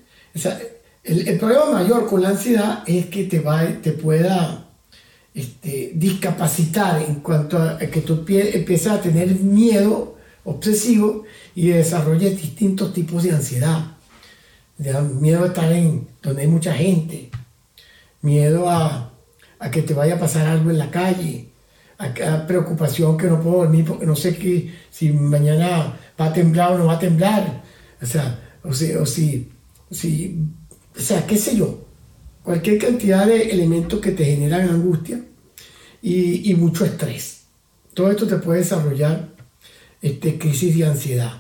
el, 1.04 1.38
problema 1.38 1.72
mayor 1.72 2.06
con 2.06 2.22
la 2.22 2.30
ansiedad 2.30 2.84
es 2.86 3.06
que 3.06 3.24
te, 3.24 3.40
va, 3.40 3.66
te 3.82 3.92
pueda 3.92 4.68
este, 5.34 5.92
discapacitar 5.94 7.02
en 7.02 7.16
cuanto 7.16 7.58
a 7.58 7.78
que 7.78 8.02
tú 8.02 8.24
empiezas 8.28 8.98
a 8.98 9.00
tener 9.00 9.34
miedo 9.36 10.16
obsesivo 10.44 11.24
y 11.54 11.68
desarrolles 11.68 12.40
distintos 12.40 12.92
tipos 12.92 13.22
de 13.22 13.32
ansiedad. 13.32 13.96
Miedo 15.20 15.44
a 15.44 15.48
estar 15.48 15.70
en 15.72 16.08
donde 16.22 16.42
hay 16.42 16.48
mucha 16.48 16.74
gente, 16.74 17.30
miedo 18.20 18.68
a, 18.68 19.12
que 19.70 19.82
te 19.82 19.94
vaya 19.94 20.16
a 20.16 20.18
pasar 20.18 20.46
algo 20.46 20.70
en 20.70 20.78
la 20.78 20.90
calle, 20.90 21.48
a, 21.98 22.46
preocupación 22.46 23.16
que 23.16 23.28
no 23.28 23.40
puedo 23.40 23.58
dormir 23.58 23.84
porque 23.84 24.06
no 24.06 24.16
sé 24.16 24.36
que, 24.36 24.74
si 24.90 25.12
mañana 25.12 25.98
va 26.20 26.26
a 26.26 26.32
temblar 26.32 26.72
o 26.72 26.78
no 26.78 26.86
va 26.86 26.94
a 26.94 26.98
temblar. 26.98 27.62
O 28.00 28.06
sea, 28.06 28.58
o, 28.64 28.72
sea, 28.72 29.00
o 29.00 29.06
si, 29.06 29.52
si, 29.90 30.48
o 30.96 31.00
sea, 31.00 31.26
qué 31.26 31.36
sé 31.36 31.56
yo, 31.56 31.84
cualquier 32.42 32.78
cantidad 32.78 33.26
de 33.26 33.50
elementos 33.50 34.00
que 34.00 34.12
te 34.12 34.24
generan 34.24 34.68
angustia 34.68 35.22
y, 36.02 36.54
mucho 36.54 36.84
estrés. 36.84 37.42
Todo 37.94 38.10
esto 38.10 38.26
te 38.26 38.36
puede 38.36 38.60
desarrollar 38.60 39.28
este, 40.00 40.38
crisis 40.38 40.76
de 40.76 40.86
ansiedad. 40.86 41.32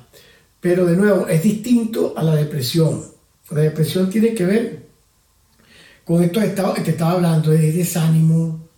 Pero 0.60 0.86
de 0.86 0.96
nuevo, 0.96 1.26
es 1.26 1.42
distinto 1.42 2.14
a 2.16 2.22
la 2.22 2.36
depresión. 2.36 3.04
La 3.50 3.60
depresión 3.60 4.08
tiene 4.08 4.34
que 4.34 4.44
ver 4.44 4.86
con 6.04 6.22
estos 6.22 6.44
estados 6.44 6.74
que 6.76 6.82
te 6.82 6.90
estaba 6.92 7.12
hablando, 7.12 7.50
de 7.50 7.72
desánimo, 7.72 8.68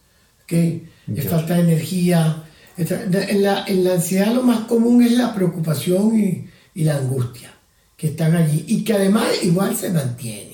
¿okay? 0.44 0.88
de 1.06 1.22
falta 1.22 1.54
de 1.54 1.60
energía. 1.60 2.44
En 2.76 3.42
la, 3.42 3.66
en 3.66 3.84
la, 3.84 3.92
ansiedad 3.92 4.34
lo 4.34 4.42
más 4.42 4.60
común 4.60 5.02
es 5.02 5.12
la 5.12 5.34
preocupación 5.34 6.18
y, 6.18 6.48
y 6.74 6.84
la 6.84 6.96
angustia 6.96 7.52
que 7.96 8.08
están 8.08 8.34
allí 8.34 8.64
y 8.66 8.82
que 8.82 8.94
además 8.94 9.28
igual 9.42 9.76
se 9.76 9.90
mantienen. 9.90 10.53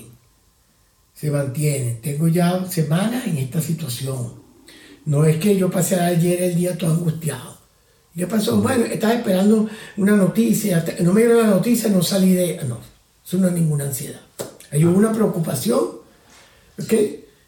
Se 1.20 1.30
mantienen. 1.30 2.00
Tengo 2.00 2.28
ya 2.28 2.64
semanas 2.66 3.26
en 3.26 3.36
esta 3.36 3.60
situación. 3.60 4.40
No 5.04 5.26
es 5.26 5.36
que 5.36 5.54
yo 5.54 5.70
pasé 5.70 6.00
ayer 6.00 6.40
el 6.42 6.54
día 6.54 6.78
todo 6.78 6.92
angustiado. 6.92 7.58
¿Qué 8.16 8.26
pasó? 8.26 8.56
Bueno, 8.62 8.86
estaba 8.86 9.12
esperando 9.12 9.68
una 9.98 10.16
noticia, 10.16 10.82
no 11.00 11.12
me 11.12 11.20
dieron 11.20 11.42
la 11.42 11.48
noticia, 11.48 11.90
no 11.90 12.02
salí 12.02 12.32
de... 12.32 12.64
No, 12.66 12.78
eso 13.24 13.36
no 13.36 13.48
es 13.48 13.52
ninguna 13.52 13.84
ansiedad. 13.84 14.20
Hay 14.70 14.82
una 14.84 15.12
preocupación, 15.12 15.80
¿ok? 16.82 16.94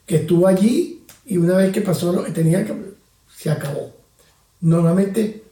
Que 0.07 0.17
estuvo 0.17 0.47
allí 0.47 1.05
y 1.25 1.39
una 1.39 1.57
vez 1.57 1.73
que 1.73 1.81
pasó 1.81 2.13
lo 2.13 2.25
que 2.25 2.33
tenía 2.33 2.67
que... 2.67 2.75
se 3.35 3.51
acabó. 3.51 3.91
Normalmente, 4.61 5.45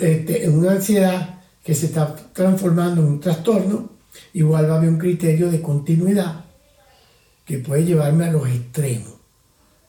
este, 0.00 0.44
en 0.46 0.58
una 0.58 0.72
ansiedad 0.72 1.40
que 1.62 1.74
se 1.74 1.86
está 1.86 2.16
transformando 2.32 3.02
en 3.02 3.08
un 3.08 3.20
trastorno, 3.20 3.90
igual 4.32 4.70
va 4.70 4.74
a 4.74 4.78
haber 4.78 4.88
un 4.88 4.98
criterio 4.98 5.50
de 5.50 5.60
continuidad 5.60 6.45
que 7.46 7.58
puede 7.58 7.84
llevarme 7.84 8.26
a 8.26 8.32
los 8.32 8.46
extremos. 8.48 9.14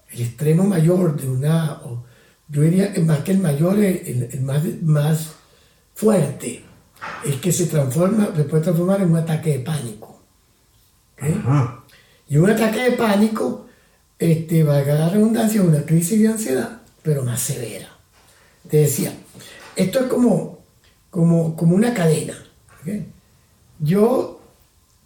El 0.09 0.21
extremo 0.21 0.63
mayor 0.63 1.19
de 1.19 1.29
una 1.29 1.81
yo 2.49 2.61
diría 2.61 2.93
más 3.03 3.19
que 3.19 3.31
el 3.31 3.39
mayor, 3.39 3.77
el, 3.77 4.41
más, 4.41 4.63
más 4.81 5.31
fuerte, 5.93 6.63
es 7.25 7.35
que 7.37 7.51
se 7.51 7.67
transforma, 7.67 8.29
se 8.35 8.43
puede 8.45 8.63
transformar 8.63 9.01
en 9.01 9.11
un 9.11 9.17
ataque 9.17 9.57
de 9.57 9.59
pánico. 9.59 10.21
Y 12.29 12.37
un 12.37 12.49
ataque 12.49 12.79
de 12.83 12.91
pánico, 12.91 13.67
este, 14.17 14.63
valga 14.63 14.95
la 14.95 15.09
redundancia, 15.09 15.61
es 15.61 15.67
una 15.67 15.85
crisis 15.85 16.21
de 16.21 16.27
ansiedad, 16.29 16.81
pero 17.03 17.23
más 17.23 17.41
severa. 17.41 17.89
Te 18.69 18.77
decía, 18.77 19.13
esto 19.75 19.99
es 19.99 20.05
como, 20.05 20.59
como, 21.09 21.55
como 21.55 21.75
una 21.75 21.93
cadena. 21.93 22.35
Yo 23.79 24.41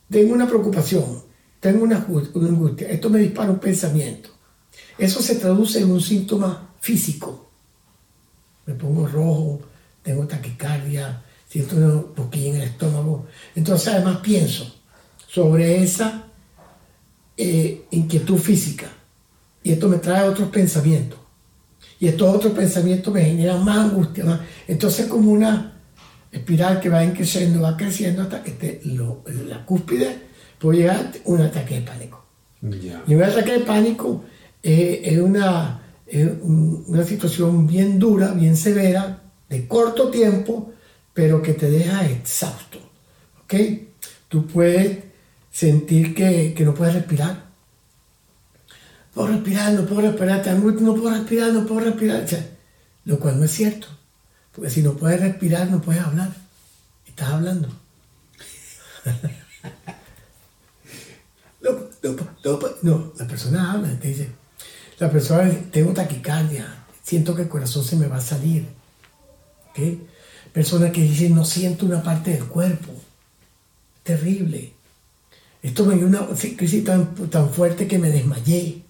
tengo 0.10 0.34
una 0.34 0.48
preocupación, 0.48 1.24
tengo 1.62 1.84
una, 1.84 2.06
una 2.34 2.50
angustia, 2.50 2.90
esto 2.90 3.10
me 3.10 3.20
dispara 3.20 3.52
un 3.52 3.60
pensamiento. 3.60 4.32
Eso 4.98 5.22
se 5.22 5.36
traduce 5.36 5.80
en 5.80 5.92
un 5.92 6.02
síntoma 6.02 6.74
físico. 6.82 7.50
Me 8.66 8.74
pongo 8.74 9.08
rojo, 9.08 9.62
tengo 10.02 10.26
taquicardia, 10.26 11.24
siento 11.48 11.76
un 11.76 12.14
poquillo 12.16 12.50
en 12.50 12.56
el 12.56 12.62
estómago. 12.64 13.28
Entonces 13.56 13.88
además 13.90 14.18
pienso 14.18 14.76
sobre 15.28 15.84
esa 15.84 16.24
eh, 17.38 17.86
inquietud 17.92 18.40
física. 18.40 18.88
Y 19.64 19.72
esto 19.72 19.88
me 19.88 19.98
trae 19.98 20.28
otros 20.28 20.50
pensamientos. 20.50 21.20
Y 22.00 22.08
estos 22.08 22.36
otros 22.36 22.54
pensamientos 22.54 23.14
me 23.14 23.24
generan 23.24 23.64
más 23.64 23.78
angustia. 23.78 24.42
Entonces 24.68 25.06
como 25.06 25.32
una 25.32 25.80
espiral 26.32 26.80
que 26.80 26.90
va 26.90 27.06
creciendo, 27.14 27.62
va 27.62 27.78
creciendo 27.78 28.24
hasta 28.24 28.44
que 28.44 28.82
la 28.84 29.64
cúspide 29.64 30.31
puede 30.62 30.80
llegar 30.80 30.98
a 30.98 31.12
un 31.26 31.42
ataque 31.42 31.76
de 31.76 31.82
pánico. 31.82 32.26
Y 33.08 33.16
un 33.16 33.24
ataque 33.24 33.54
de 33.54 33.60
pánico 33.62 34.24
es 34.62 35.18
una 35.20 35.82
es 36.12 36.30
una 36.42 37.06
situación 37.06 37.66
bien 37.66 37.98
dura, 37.98 38.34
bien 38.34 38.58
severa, 38.58 39.22
de 39.48 39.66
corto 39.66 40.12
tiempo, 40.12 40.74
pero 41.14 41.42
que 41.42 41.54
te 41.54 41.72
deja 41.72 42.06
exhausto. 42.06 42.80
¿Ok? 43.44 43.54
Tú 44.28 44.46
puedes 44.46 45.06
sentir 45.50 46.14
que, 46.14 46.54
no 46.66 46.74
puedes 46.74 46.96
respirar. 46.96 47.46
No 48.68 49.14
puedo 49.14 49.28
respirar, 49.28 49.72
no 49.72 49.86
puedo 49.86 50.02
respirar, 50.02 50.46
no 50.46 50.96
puedo 50.96 51.10
respirar, 51.12 51.54
no 51.54 51.66
puedo 51.66 51.80
respirar. 51.80 52.26
lo 53.06 53.18
cual 53.18 53.40
no 53.40 53.46
es 53.46 53.52
cierto. 53.52 53.88
Porque 54.52 54.70
si 54.70 54.84
no 54.84 54.98
puedes 54.98 55.22
respirar, 55.22 55.72
no 55.72 55.82
puedes 55.82 56.02
hablar. 56.02 56.34
Estás 57.08 57.30
hablando. 57.30 57.70
no, 62.04 63.14
la 63.18 63.28
persona 63.28 63.74
habla, 63.74 64.00
te 64.00 64.08
dice, 64.10 64.30
la 65.00 65.12
persona 65.12 65.44
dice, 65.44 65.64
tengo 65.72 65.94
taquicardia, 65.94 66.86
siento 67.04 67.36
que 67.36 67.44
el 67.44 67.50
corazón 67.50 67.84
se 67.84 67.96
me 67.96 68.08
va 68.08 68.18
a 68.18 68.22
salir. 68.22 68.66
¿Okay? 69.72 70.06
Persona 70.54 70.92
que 70.92 71.02
dice, 71.02 71.30
no 71.30 71.46
siento 71.46 71.86
una 71.86 72.04
parte 72.04 72.32
del 72.32 72.46
cuerpo. 72.46 72.92
Terrible. 74.04 74.74
Esto 75.62 75.86
me 75.86 75.96
dio 75.96 76.08
una 76.08 76.28
crisis 76.58 76.84
tan, 76.84 77.14
tan 77.30 77.52
fuerte 77.52 77.88
que 77.88 78.00
me 78.00 78.10
desmayé. 78.10 78.82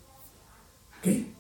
¿Okay? 1.00 1.34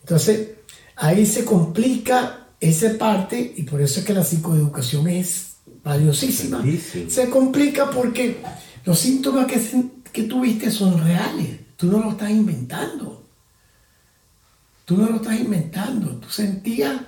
Entonces, 0.00 0.50
ahí 0.96 1.24
se 1.24 1.44
complica 1.44 2.48
esa 2.60 2.96
parte 2.98 3.54
y 3.56 3.62
por 3.64 3.80
eso 3.80 4.00
es 4.00 4.06
que 4.06 4.12
la 4.12 4.24
psicoeducación 4.24 5.08
es 5.08 5.54
valiosísima. 5.82 6.64
Se 7.08 7.28
complica 7.28 7.90
porque 7.90 8.38
los 8.84 8.98
síntomas 8.98 9.46
que, 9.46 9.60
que 10.12 10.24
tuviste 10.24 10.70
son 10.70 11.02
reales. 11.02 11.60
Tú 11.76 11.86
no 11.86 11.98
lo 11.98 12.10
estás 12.10 12.30
inventando. 12.30 13.24
Tú 14.84 14.96
no 14.96 15.06
lo 15.08 15.16
estás 15.16 15.40
inventando. 15.40 16.16
Tú 16.16 16.28
sentías 16.28 17.00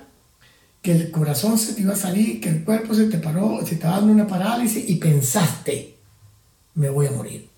que 0.81 0.91
el 0.91 1.11
corazón 1.11 1.57
se 1.57 1.73
te 1.73 1.81
iba 1.81 1.93
a 1.93 1.97
salir, 1.97 2.39
que 2.39 2.49
el 2.49 2.63
cuerpo 2.63 2.93
se 2.93 3.05
te 3.05 3.17
paró, 3.17 3.65
se 3.65 3.75
estaba 3.75 3.97
dando 3.97 4.13
una 4.13 4.27
parálisis 4.27 4.87
y 4.87 4.95
pensaste, 4.95 5.97
me 6.75 6.89
voy 6.89 7.07
a 7.07 7.11
morir. 7.11 7.49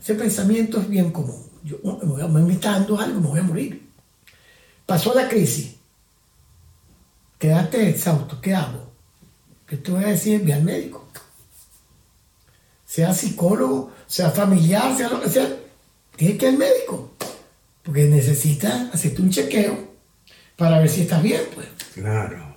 Ese 0.00 0.14
pensamiento 0.14 0.80
es 0.80 0.88
bien 0.88 1.10
común. 1.10 1.42
Yo 1.62 1.78
me 1.82 2.26
voy 2.26 2.40
inventando 2.40 2.98
algo, 2.98 3.20
me 3.20 3.28
voy 3.28 3.40
a 3.40 3.42
morir. 3.42 3.88
Pasó 4.86 5.12
la 5.12 5.28
crisis. 5.28 5.74
Quedaste 7.38 7.90
exhausto. 7.90 8.40
¿Qué 8.40 8.54
hago? 8.54 8.90
¿Qué 9.66 9.76
te 9.76 9.90
voy 9.90 10.04
a 10.04 10.08
decir? 10.08 10.42
Ve 10.42 10.54
al 10.54 10.64
médico. 10.64 11.06
Sea 12.98 13.14
psicólogo, 13.14 13.92
sea 14.08 14.32
familiar, 14.32 14.96
sea 14.96 15.08
lo 15.08 15.20
que 15.20 15.28
sea. 15.28 15.46
Tienes 16.16 16.36
que 16.36 16.46
ir 16.46 16.50
al 16.50 16.58
médico. 16.58 17.12
Porque 17.84 18.06
necesitas 18.06 18.92
hacerte 18.92 19.22
un 19.22 19.30
chequeo 19.30 19.78
para 20.56 20.80
ver 20.80 20.88
si 20.88 21.02
estás 21.02 21.22
bien, 21.22 21.42
pues. 21.54 21.68
Claro. 21.94 22.56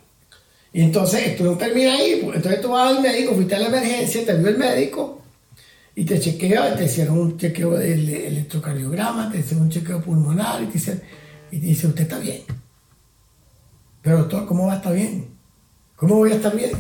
Y 0.74 0.82
entonces 0.82 1.28
esto 1.28 1.44
no 1.44 1.56
termina 1.60 1.94
ahí. 1.94 2.22
Pues. 2.24 2.38
Entonces 2.38 2.60
tú 2.60 2.70
vas 2.70 2.90
al 2.90 3.04
médico, 3.04 3.36
fuiste 3.36 3.54
a 3.54 3.60
la 3.60 3.68
emergencia, 3.68 4.26
te 4.26 4.34
vio 4.34 4.48
el 4.48 4.58
médico 4.58 5.22
y 5.94 6.06
te 6.06 6.20
chequea, 6.20 6.76
te 6.76 6.86
hicieron 6.86 7.20
un 7.20 7.38
chequeo 7.38 7.78
del 7.78 8.10
electrocardiograma, 8.10 9.32
te 9.32 9.42
hicieron 9.42 9.66
un 9.66 9.70
chequeo 9.70 10.02
pulmonar 10.02 10.64
y 10.64 10.66
te 10.66 10.74
dice, 10.74 11.02
y 11.52 11.60
te 11.60 11.66
dice 11.68 11.86
usted 11.86 12.02
está 12.02 12.18
bien. 12.18 12.42
Pero 14.02 14.18
doctor, 14.18 14.48
¿cómo 14.48 14.66
va 14.66 14.74
a 14.74 14.78
estar 14.78 14.96
bien? 14.96 15.28
¿Cómo 15.96 16.16
voy 16.16 16.32
a 16.32 16.36
estar 16.38 16.56
bien? 16.56 16.72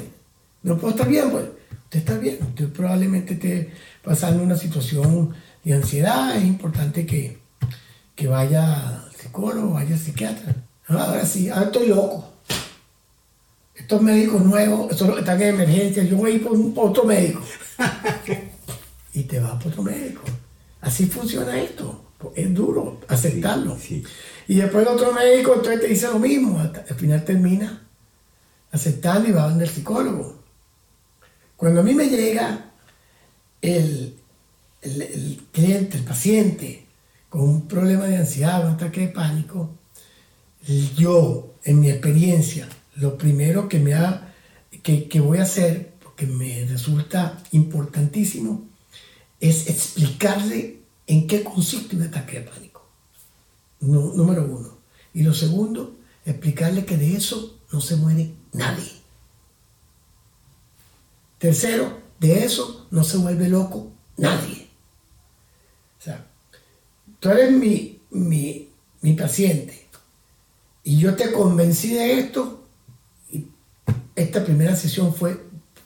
No 0.63 0.79
puedo 0.79 0.95
estar 0.95 1.07
bien, 1.07 1.29
pues. 1.29 1.45
Usted 1.91 1.99
está 1.99 2.17
bien. 2.19 2.37
Usted 2.41 2.69
probablemente 2.69 3.33
esté 3.33 3.73
pasando 4.01 4.41
una 4.41 4.55
situación 4.55 5.35
de 5.61 5.73
ansiedad. 5.73 6.37
Es 6.37 6.45
importante 6.45 7.05
que, 7.05 7.39
que 8.15 8.27
vaya 8.27 9.03
al 9.03 9.11
psicólogo, 9.13 9.73
vaya 9.73 9.95
al 9.95 9.99
psiquiatra. 9.99 10.55
ahora 10.87 11.25
sí, 11.25 11.49
ahora 11.49 11.65
estoy 11.65 11.87
loco. 11.87 12.31
Estos 13.75 14.01
médicos 14.01 14.41
nuevos, 14.41 14.89
estos 14.89 15.19
están 15.19 15.41
en 15.41 15.55
emergencia, 15.55 16.03
yo 16.03 16.15
voy 16.15 16.31
a 16.31 16.33
ir 16.35 16.47
por, 16.47 16.89
otro 16.89 17.03
médico. 17.03 17.41
y 19.13 19.23
te 19.23 19.41
vas 19.41 19.61
por 19.61 19.73
otro 19.73 19.83
médico. 19.83 20.21
Así 20.79 21.07
funciona 21.07 21.59
esto. 21.59 22.05
Es 22.37 22.53
duro 22.53 23.01
aceptarlo. 23.09 23.77
Y 24.47 24.55
después 24.55 24.87
el 24.87 24.93
otro 24.93 25.11
médico 25.11 25.55
entonces 25.55 25.81
te 25.81 25.87
dice 25.87 26.07
lo 26.07 26.19
mismo. 26.19 26.57
al 26.57 26.95
final 26.95 27.25
termina 27.25 27.85
aceptando 28.71 29.27
y 29.27 29.33
va 29.33 29.49
donde 29.49 29.65
el 29.65 29.69
psicólogo. 29.69 30.40
Cuando 31.61 31.81
a 31.81 31.83
mí 31.83 31.93
me 31.93 32.09
llega 32.09 32.71
el, 33.61 34.17
cliente, 35.51 35.97
el 35.99 36.03
paciente, 36.03 36.87
con 37.29 37.41
un 37.41 37.67
problema 37.67 38.05
de 38.05 38.17
ansiedad, 38.17 38.65
un 38.65 38.73
ataque 38.73 39.01
de 39.01 39.07
pánico, 39.09 39.69
yo, 40.97 41.53
en 41.63 41.79
mi 41.79 41.91
experiencia, 41.91 42.67
lo 42.95 43.15
primero 43.15 43.69
que, 43.69 43.77
me 43.77 43.93
ha, 43.93 44.33
que, 44.81 45.07
que 45.07 45.19
voy 45.19 45.37
a 45.37 45.43
hacer, 45.43 45.93
porque 46.01 46.25
me 46.25 46.65
resulta 46.65 47.37
importantísimo, 47.51 48.67
es 49.39 49.69
explicarle 49.69 50.79
en 51.05 51.27
qué 51.27 51.43
consiste 51.43 51.95
un 51.95 52.01
ataque 52.01 52.39
de 52.39 52.49
pánico. 52.49 52.89
número 53.81 54.45
uno. 54.45 54.79
Y 55.13 55.21
lo 55.21 55.35
segundo, 55.35 55.95
explicarle 56.25 56.85
que 56.85 56.97
de 56.97 57.15
eso 57.15 57.59
no 57.71 57.81
se 57.81 57.97
muere 57.97 58.31
nadie. 58.51 59.00
Tercero, 61.41 61.99
de 62.21 62.45
eso 62.45 62.87
no 62.91 63.03
se 63.03 63.17
vuelve 63.17 63.49
loco 63.49 63.91
nadie 64.15 64.61
tú 67.21 67.29
eres 67.29 67.51
mi, 67.51 67.99
mi, 68.09 69.13
paciente 69.13 69.87
y 70.83 70.97
yo 70.97 71.15
te 71.15 71.31
convencí 71.31 71.93
de 71.93 72.19
esto, 72.19 72.65
y 73.31 73.45
esta 74.15 74.43
primera 74.43 74.75
sesión 74.75 75.13
fue 75.13 75.39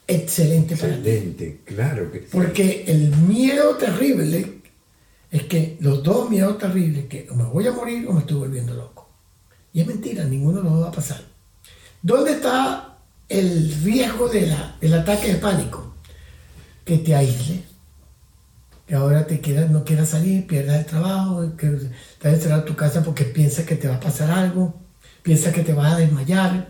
excelente, 0.08 0.78
para 0.78 1.02
ti. 1.02 1.60
claro 1.66 2.12
que 2.12 2.20
Porque 2.20 2.86
el 2.88 3.10
miedo 3.10 3.76
terrible, 3.76 4.62
es 5.30 5.44
que 5.44 5.76
los 5.82 6.02
dos 6.02 6.30
miedos 6.30 6.58
terribles, 6.58 7.08
que 7.08 7.28
o 7.30 7.36
me 7.36 7.44
voy 7.44 7.68
a 7.68 7.74
morir 7.74 8.08
o 8.08 8.14
me 8.14 8.22
estoy 8.22 8.38
volviendo 8.38 8.74
loco. 8.74 9.10
Y 9.74 9.82
es 9.82 9.88
mentira, 9.88 10.24
ninguno 10.24 10.60
de 10.60 10.64
los 10.64 10.74
dos 10.74 10.84
va 10.86 10.88
a 10.88 10.94
pasar. 10.94 11.22
¿Dónde 12.02 12.32
está 12.32 12.85
el 13.30 13.74
riesgo 13.84 14.30
de 14.30 14.48
la, 14.48 14.76
del 14.80 14.94
ataque 14.94 15.34
de 15.34 15.40
pánico? 15.40 15.96
Que 16.84 16.98
te 17.00 17.16
aísle, 17.16 17.64
que 18.88 18.96
ahora 18.96 19.26
te 19.26 19.42
quieras, 19.42 19.70
no 19.72 19.84
quieras 19.84 20.10
salir, 20.10 20.46
pierdas 20.46 20.80
el 20.80 20.86
trabajo, 20.86 21.56
que 21.58 21.68
te 22.20 22.30
vas 22.30 22.46
a 22.48 22.66
tu 22.66 22.76
casa 22.76 23.04
porque 23.04 23.26
piensas 23.26 23.66
que 23.66 23.76
te 23.76 23.88
va 23.88 23.96
a 23.96 24.00
pasar 24.00 24.30
algo, 24.30 24.76
piensas 25.24 25.54
que 25.54 25.64
te 25.64 25.74
vas 25.74 25.94
a 25.94 25.98
desmayar, 25.98 26.68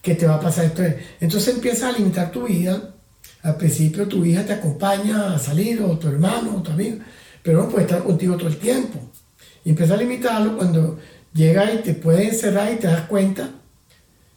que 0.00 0.14
te 0.14 0.26
va 0.26 0.36
a 0.36 0.40
pasar 0.40 0.64
esto. 0.66 0.82
Entonces 1.20 1.54
empiezas 1.54 1.94
a 1.94 1.98
limitar 1.98 2.30
tu 2.30 2.46
vida. 2.46 2.94
Al 3.42 3.56
principio 3.56 4.08
tu 4.08 4.24
hija 4.24 4.44
te 4.44 4.54
acompaña 4.54 5.34
a 5.34 5.38
salir, 5.38 5.82
o 5.82 5.98
tu 5.98 6.08
hermano, 6.08 6.56
o 6.56 6.62
tu 6.62 6.72
amigo, 6.72 6.98
pero 7.42 7.62
no 7.62 7.68
puede 7.68 7.84
estar 7.84 8.02
contigo 8.02 8.36
todo 8.36 8.48
el 8.48 8.56
tiempo. 8.56 8.98
Y 9.64 9.70
empieza 9.70 9.94
a 9.94 9.98
limitarlo 9.98 10.56
cuando 10.56 10.98
llega 11.34 11.72
y 11.72 11.78
te 11.78 11.94
puede 11.94 12.28
encerrar 12.28 12.72
y 12.72 12.76
te 12.76 12.86
das 12.86 13.02
cuenta 13.02 13.50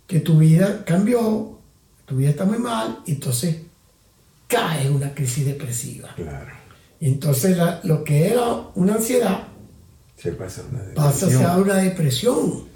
que 0.06 0.20
tu 0.20 0.40
vida 0.40 0.84
cambió, 0.86 1.61
tu 2.12 2.18
vida 2.18 2.32
está 2.32 2.44
muy 2.44 2.60
mal, 2.60 3.00
y 3.06 3.14
entonces 3.14 3.56
cae 4.48 4.88
en 4.88 4.96
una 4.96 5.14
crisis 5.14 5.46
depresiva. 5.46 6.14
Claro. 6.16 6.52
Y 7.00 7.08
entonces 7.08 7.58
lo 7.84 8.04
que 8.04 8.28
era 8.28 8.68
una 8.76 8.96
ansiedad 8.96 9.48
se 10.18 10.34
pasa, 10.34 10.62
una 10.70 10.94
pasa 10.94 11.54
a 11.54 11.58
una 11.58 11.78
depresión. 11.78 12.70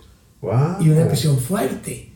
Y 0.80 0.90
una 0.90 1.02
depresión 1.02 1.40
fuerte. 1.40 2.12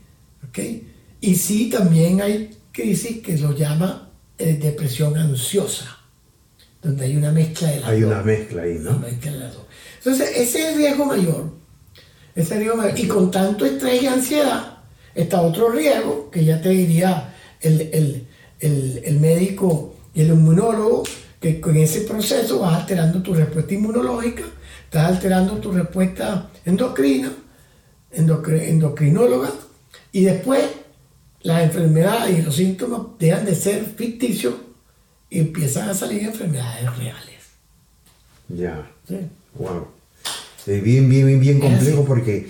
¿okay? 0.47 0.91
Y 1.21 1.35
sí, 1.35 1.69
también 1.69 2.21
hay 2.21 2.57
crisis 2.71 3.21
que 3.21 3.37
lo 3.37 3.53
llama 3.53 4.09
eh, 4.37 4.57
depresión 4.59 5.17
ansiosa, 5.17 5.99
donde 6.81 7.05
hay 7.05 7.17
una 7.17 7.31
mezcla 7.31 7.69
de 7.69 7.79
las 7.79 7.89
Hay 7.89 8.03
una 8.03 8.23
mezcla 8.23 8.61
ahí, 8.63 8.79
¿no? 8.79 9.03
Entonces, 9.05 10.29
ese 10.35 10.41
es 10.41 10.55
el 10.55 10.77
riesgo 10.77 11.05
mayor. 11.05 11.51
Ese 12.33 12.57
riesgo 12.57 12.77
mayor. 12.77 12.97
Y 12.97 13.07
con 13.07 13.29
tanto 13.29 13.65
estrés 13.65 14.01
y 14.01 14.07
ansiedad, 14.07 14.78
está 15.15 15.41
otro 15.41 15.69
riesgo, 15.69 16.29
que 16.31 16.45
ya 16.45 16.61
te 16.61 16.69
diría 16.69 17.33
el, 17.61 18.27
el 18.59 19.19
médico 19.19 19.95
y 20.13 20.21
el 20.21 20.29
inmunólogo, 20.29 21.03
que 21.39 21.61
con 21.61 21.77
ese 21.77 22.01
proceso 22.01 22.59
vas 22.59 22.81
alterando 22.81 23.21
tu 23.21 23.33
respuesta 23.33 23.73
inmunológica, 23.73 24.43
estás 24.83 25.07
alterando 25.07 25.57
tu 25.57 25.71
respuesta 25.71 26.49
endocrina, 26.65 27.31
endocrinóloga, 28.11 29.51
y 30.11 30.23
después 30.23 30.61
las 31.41 31.63
enfermedades 31.63 32.39
y 32.39 32.41
los 32.41 32.55
síntomas 32.55 33.01
dejan 33.17 33.45
de 33.45 33.55
ser 33.55 33.85
ficticios 33.85 34.55
y 35.29 35.39
empiezan 35.39 35.89
a 35.89 35.93
salir 35.93 36.23
enfermedades 36.23 36.97
reales. 36.97 37.39
Ya. 38.49 38.89
Wow. 39.55 39.87
bien, 40.65 41.09
bien, 41.09 41.27
bien, 41.27 41.39
bien 41.39 41.59
complejo 41.59 42.03
porque 42.03 42.49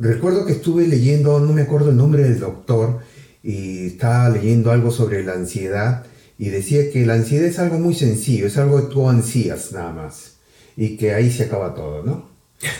recuerdo 0.00 0.46
que 0.46 0.52
estuve 0.52 0.88
leyendo, 0.88 1.38
no 1.38 1.52
me 1.52 1.62
acuerdo 1.62 1.90
el 1.90 1.96
nombre 1.96 2.24
del 2.24 2.40
doctor, 2.40 3.00
y 3.42 3.86
estaba 3.86 4.28
leyendo 4.28 4.70
algo 4.70 4.90
sobre 4.90 5.24
la 5.24 5.32
ansiedad 5.32 6.04
y 6.38 6.48
decía 6.48 6.90
que 6.90 7.06
la 7.06 7.14
ansiedad 7.14 7.46
es 7.46 7.58
algo 7.58 7.78
muy 7.78 7.94
sencillo, 7.94 8.46
es 8.46 8.56
algo 8.56 8.80
que 8.80 8.92
tú 8.92 9.08
ansías 9.08 9.72
nada 9.72 9.92
más 9.92 10.38
y 10.76 10.96
que 10.96 11.14
ahí 11.14 11.30
se 11.30 11.44
acaba 11.44 11.74
todo, 11.74 12.02
¿no? 12.02 12.30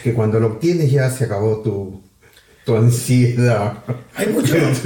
Que 0.03 0.13
cuando 0.13 0.41
lo 0.41 0.49
obtienes 0.49 0.91
ya 0.91 1.11
se 1.11 1.25
acabó 1.25 1.61
tu, 1.61 2.01
tu 2.65 2.77
ansiedad. 2.77 3.85
Hay 4.15 4.29
mucho, 4.29 4.55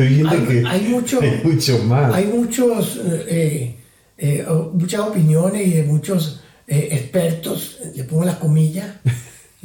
hay, 0.69 0.87
mucho, 0.89 1.21
mucho 1.43 1.79
más. 1.85 2.15
Hay 2.15 2.27
muchos, 2.27 3.01
eh, 3.07 3.77
eh, 4.17 4.47
muchas 4.73 5.01
opiniones 5.01 5.67
y 5.67 5.71
de 5.73 5.83
muchos 5.85 6.43
eh, 6.67 6.89
expertos, 6.93 7.79
le 7.95 8.05
pongo 8.05 8.25
las 8.25 8.37
comillas, 8.37 8.89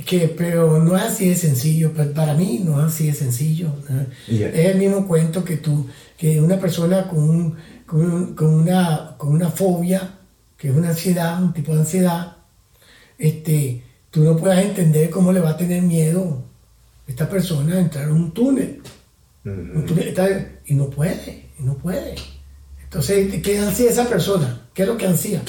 que, 0.06 0.28
pero 0.30 0.82
no 0.82 0.96
es 0.96 1.04
así 1.04 1.30
de 1.30 1.36
sencillo, 1.36 1.92
para 1.94 2.34
mí 2.34 2.62
no 2.64 2.80
es 2.80 2.94
así 2.94 3.08
de 3.08 3.14
sencillo. 3.14 3.74
Es 4.28 4.66
el 4.66 4.78
mismo 4.78 5.08
cuento 5.08 5.44
que 5.44 5.58
tú, 5.58 5.88
que 6.18 6.40
una 6.40 6.60
persona 6.60 7.08
con, 7.08 7.30
un, 7.30 7.56
con, 7.86 8.34
con, 8.36 8.54
una, 8.54 9.16
con 9.18 9.30
una 9.30 9.50
fobia, 9.50 10.20
que 10.58 10.70
es 10.70 10.76
una 10.76 10.90
ansiedad, 10.90 11.42
un 11.42 11.54
tipo 11.54 11.74
de 11.74 11.80
ansiedad, 11.80 12.38
este, 13.18 13.84
tú 14.10 14.24
no 14.24 14.38
puedas 14.38 14.64
entender 14.64 15.10
cómo 15.10 15.32
le 15.34 15.40
va 15.40 15.52
a 15.52 15.58
tener 15.58 15.82
miedo 15.82 16.44
esta 17.08 17.28
persona 17.28 17.76
a 17.76 17.80
entrar 17.80 18.06
en 18.06 18.12
un 18.14 18.32
túnel. 18.32 18.82
y 20.66 20.74
no 20.74 20.90
puede, 20.90 21.50
y 21.60 21.64
no 21.64 21.74
puede. 21.76 22.16
Entonces, 22.84 23.42
¿qué 23.42 23.60
ansía 23.60 23.90
esa 23.90 24.08
persona? 24.08 24.68
¿Qué 24.74 24.84
es 24.84 24.88
lo 24.88 24.98
que 24.98 25.08
ansía? 25.08 25.42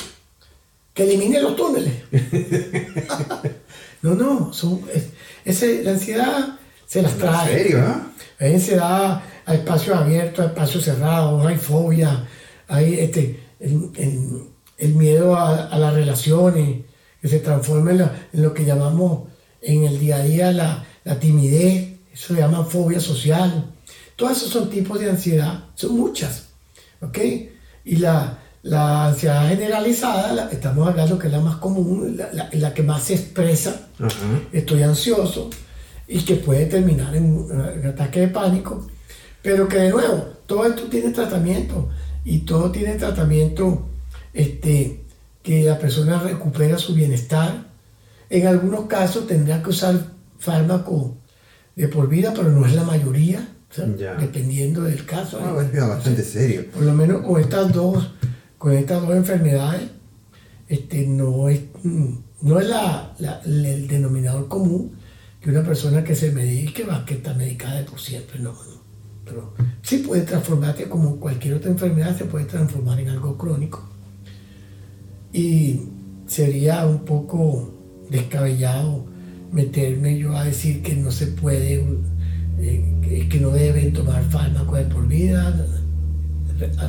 Que 0.92 1.04
elimine 1.04 1.40
los 1.40 1.56
túneles. 1.56 1.94
no, 4.02 4.14
no, 4.14 4.52
son, 4.52 4.80
ese, 5.44 5.82
la 5.84 5.92
ansiedad 5.92 6.58
se 6.86 7.02
las 7.02 7.16
trae. 7.16 7.52
¿En 7.52 7.58
serio? 7.58 7.84
Ah? 7.86 8.12
Hay 8.38 8.54
ansiedad, 8.54 9.22
hay 9.44 9.58
espacios 9.58 9.96
abiertos, 9.96 10.40
hay 10.40 10.46
espacios 10.46 10.84
cerrados, 10.84 11.46
hay 11.46 11.56
fobia, 11.56 12.26
hay 12.68 12.94
este, 13.00 13.40
el, 13.60 14.94
miedo 14.94 15.36
a, 15.36 15.66
a 15.66 15.78
las 15.78 15.94
relaciones, 15.94 16.78
que 17.20 17.28
se 17.28 17.40
transforma 17.40 17.90
en, 17.92 18.42
lo 18.42 18.54
que 18.54 18.64
llamamos 18.64 19.28
en 19.60 19.84
el 19.84 19.98
día 19.98 20.16
a 20.16 20.22
día 20.22 20.52
la, 20.52 20.86
timidez, 21.18 21.98
eso 22.12 22.34
se 22.34 22.40
llama 22.40 22.64
fobia 22.64 23.00
social. 23.00 23.72
Todos 24.16 24.36
esos 24.36 24.50
son 24.50 24.70
tipos 24.70 24.98
de 25.00 25.10
ansiedad, 25.10 25.64
son 25.74 25.96
muchas, 25.96 26.48
¿ok? 27.00 27.18
Y 27.84 27.96
la, 27.96 28.38
ansiedad 28.62 29.48
generalizada, 29.48 30.50
estamos 30.50 30.86
hablando 30.86 31.18
que 31.18 31.28
es 31.28 31.32
la 31.32 31.40
más 31.40 31.56
común, 31.56 32.18
la, 32.52 32.74
que 32.74 32.82
más 32.82 33.04
se 33.04 33.14
expresa, 33.14 33.88
estoy 34.52 34.82
ansioso, 34.82 35.50
y 36.06 36.20
que 36.20 36.36
puede 36.36 36.66
terminar 36.66 37.14
en 37.14 37.24
un 37.24 37.86
ataque 37.86 38.20
de 38.20 38.28
pánico, 38.28 38.86
pero 39.42 39.68
que 39.68 39.76
de 39.78 39.90
nuevo, 39.90 40.28
todo 40.46 40.66
esto 40.66 40.84
tiene 40.84 41.10
tratamiento, 41.10 41.88
y 42.24 42.40
todo 42.40 42.70
tiene 42.70 42.96
tratamiento 42.96 43.88
este, 44.32 45.04
que 45.42 45.64
la 45.64 45.78
persona 45.78 46.20
recupera 46.20 46.78
su 46.78 46.94
bienestar. 46.94 47.66
En 48.28 48.46
algunos 48.46 48.86
casos 48.86 49.26
tendrá 49.26 49.62
que 49.62 49.70
usar 49.70 49.96
fármaco 50.38 51.16
de 51.76 51.88
por 51.88 52.08
vida, 52.08 52.32
pero 52.34 52.50
no 52.50 52.66
es 52.66 52.74
la 52.74 52.84
mayoría, 52.84 53.48
dependiendo 54.18 54.82
del 54.82 55.04
caso. 55.06 55.40
Ah, 55.42 55.62
es 55.62 55.80
bastante 55.80 56.22
serio. 56.22 56.66
Por 56.72 56.82
lo 56.82 56.92
menos 56.92 57.22
con 57.22 57.40
estas 57.40 57.72
dos, 57.72 58.12
con 58.60 58.72
estas 58.72 59.00
dos 59.00 59.16
enfermedades, 59.16 59.88
este, 60.68 61.06
no 61.06 61.48
es, 61.48 61.62
no 61.82 62.60
es 62.60 62.68
la, 62.68 63.16
el 63.46 63.88
denominador 63.88 64.48
común 64.48 64.92
que 65.40 65.48
una 65.48 65.62
persona 65.62 66.04
que 66.04 66.14
se 66.14 66.30
medique 66.30 66.84
va 66.84 67.06
que 67.06 67.14
está 67.14 67.32
medicada 67.32 67.82
por 67.86 67.98
siempre, 67.98 68.38
no, 68.38 68.52
no. 68.52 68.80
Pero 69.24 69.54
sí 69.80 69.98
puede 70.06 70.24
transformarte 70.24 70.90
como 70.90 71.16
cualquier 71.16 71.54
otra 71.54 71.70
enfermedad, 71.70 72.14
se 72.18 72.26
puede 72.26 72.44
transformar 72.44 73.00
en 73.00 73.08
algo 73.08 73.38
crónico 73.38 73.82
y 75.32 75.80
sería 76.26 76.84
un 76.84 77.06
poco 77.06 77.72
descabellado 78.10 79.06
meterme 79.52 80.18
yo 80.18 80.36
a 80.36 80.44
decir 80.44 80.82
que 80.82 80.94
no 80.96 81.10
se 81.10 81.28
puede, 81.28 81.82
eh, 82.58 83.26
que 83.30 83.40
no 83.40 83.52
deben 83.52 83.94
tomar 83.94 84.22
fármacos 84.24 84.80
de 84.80 84.84
por 84.84 85.08
vida, 85.08 85.66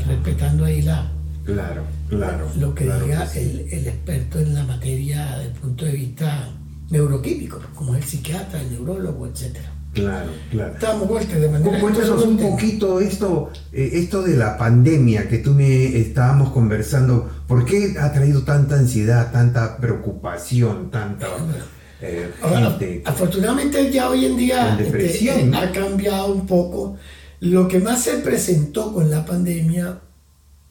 respetando 0.05 0.65
ahí 0.65 0.81
la, 0.81 1.09
claro, 1.45 1.83
claro, 2.09 2.47
lo 2.57 2.73
que 2.75 2.85
diga 2.85 3.29
el, 3.35 3.67
el, 3.71 3.87
experto 3.87 4.39
en 4.39 4.53
la 4.53 4.63
materia 4.63 5.37
desde 5.37 5.51
el 5.51 5.51
punto 5.53 5.85
de 5.85 5.91
vista 5.91 6.49
neuroquímico, 6.89 7.59
como 7.75 7.95
el 7.95 8.03
psiquiatra, 8.03 8.61
el 8.61 8.71
neurólogo, 8.71 9.27
etcétera. 9.27 9.71
Claro, 9.93 10.31
claro. 10.49 10.73
Estamos 10.73 11.27
de 11.27 11.49
manera. 11.49 11.79
Cuéntanos 11.79 12.23
un 12.23 12.37
poquito 12.37 13.01
esto, 13.01 13.51
eh, 13.73 13.89
esto 13.93 14.21
de 14.21 14.37
la 14.37 14.57
pandemia 14.57 15.27
que 15.27 15.39
tú 15.39 15.53
me 15.53 15.97
estábamos 15.97 16.51
conversando. 16.51 17.29
¿Por 17.45 17.65
qué 17.65 17.95
ha 17.99 18.13
traído 18.13 18.43
tanta 18.43 18.75
ansiedad, 18.75 19.31
tanta 19.33 19.77
preocupación, 19.77 20.91
tanta 20.91 21.27
eh, 22.01 22.31
gente? 22.41 23.03
Afortunadamente 23.05 23.91
ya 23.91 24.09
hoy 24.09 24.25
en 24.25 24.37
día 24.37 24.77
este, 24.79 25.53
ha 25.53 25.71
cambiado 25.71 26.33
un 26.33 26.45
poco. 26.47 26.95
Lo 27.41 27.67
que 27.67 27.79
más 27.79 28.03
se 28.03 28.19
presentó 28.19 28.93
con 28.93 29.09
la 29.09 29.25
pandemia, 29.25 29.99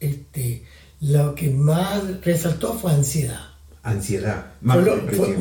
este, 0.01 0.65
lo 0.99 1.33
que 1.35 1.49
más 1.49 2.21
resaltó 2.21 2.73
fue 2.73 2.91
ansiedad. 2.91 3.51
Ansiedad, 3.83 4.53
más, 4.61 4.77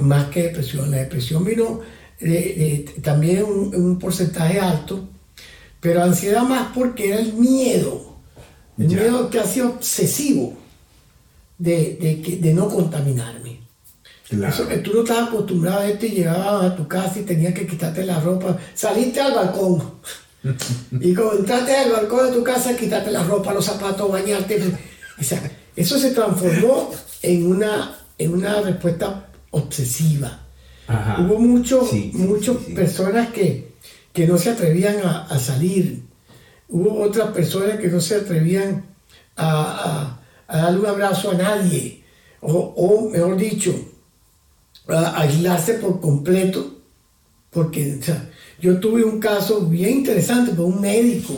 más 0.00 0.26
que 0.26 0.44
depresión. 0.44 0.90
La 0.90 0.98
depresión 0.98 1.44
vino 1.44 1.80
también 3.02 3.44
un, 3.44 3.98
porcentaje 3.98 4.60
alto, 4.60 5.08
pero 5.80 6.02
ansiedad 6.02 6.42
más 6.42 6.68
porque 6.74 7.08
era 7.08 7.18
el 7.18 7.32
miedo, 7.34 8.16
el 8.78 8.88
miedo 8.88 9.30
que 9.30 9.42
sido 9.44 9.70
obsesivo 9.70 10.56
de, 11.58 12.38
de, 12.40 12.54
no 12.54 12.68
contaminarme. 12.68 13.60
Eso 14.30 14.68
que 14.68 14.78
tú 14.78 14.92
no 14.94 15.02
estabas 15.02 15.28
acostumbrado 15.28 15.80
a 15.80 15.88
esto 15.88 16.06
y 16.06 16.10
llegabas 16.10 16.72
a 16.72 16.76
tu 16.76 16.86
casa 16.86 17.18
y 17.18 17.22
tenías 17.22 17.52
que 17.52 17.66
quitarte 17.66 18.04
la 18.04 18.20
ropa, 18.20 18.56
saliste 18.74 19.20
al 19.20 19.34
balcón. 19.34 19.82
y 21.00 21.14
cuando 21.14 21.38
entraste 21.38 21.76
al 21.76 21.92
balcón 21.92 22.26
de 22.26 22.36
tu 22.36 22.42
casa, 22.42 22.76
quitarte 22.76 23.10
la 23.10 23.24
ropa, 23.24 23.52
los 23.52 23.64
zapatos, 23.64 24.10
bañarte. 24.10 24.60
eso 25.76 25.98
se 25.98 26.10
transformó 26.10 26.90
en 27.22 27.46
una 27.46 27.96
en 28.20 28.34
una 28.34 28.60
respuesta 28.60 29.28
obsesiva. 29.50 30.46
Hubo 31.18 31.38
muchos 31.38 31.92
muchas 32.12 32.56
personas 32.74 33.30
que, 33.30 33.72
que, 34.12 34.26
no 34.26 34.36
se 34.36 34.50
atrevían 34.50 34.96
a, 35.04 35.38
salir. 35.38 36.02
Hubo 36.68 37.00
otras 37.00 37.30
personas 37.30 37.78
que 37.78 37.88
no 37.88 38.00
se 38.00 38.16
atrevían 38.16 38.84
a, 39.36 40.18
a, 40.48 40.56
darle 40.56 40.80
un 40.80 40.86
abrazo 40.86 41.30
a 41.30 41.34
nadie. 41.34 42.02
O, 42.40 42.52
o 42.52 43.10
mejor 43.10 43.36
dicho, 43.36 43.72
a 44.88 45.20
aislarse 45.20 45.74
por 45.74 46.00
completo. 46.00 46.78
Porque 47.50 48.00
yo 48.60 48.78
tuve 48.78 49.04
un 49.04 49.18
caso 49.18 49.62
bien 49.62 49.98
interesante 49.98 50.54
con 50.54 50.66
un 50.66 50.80
médico, 50.80 51.34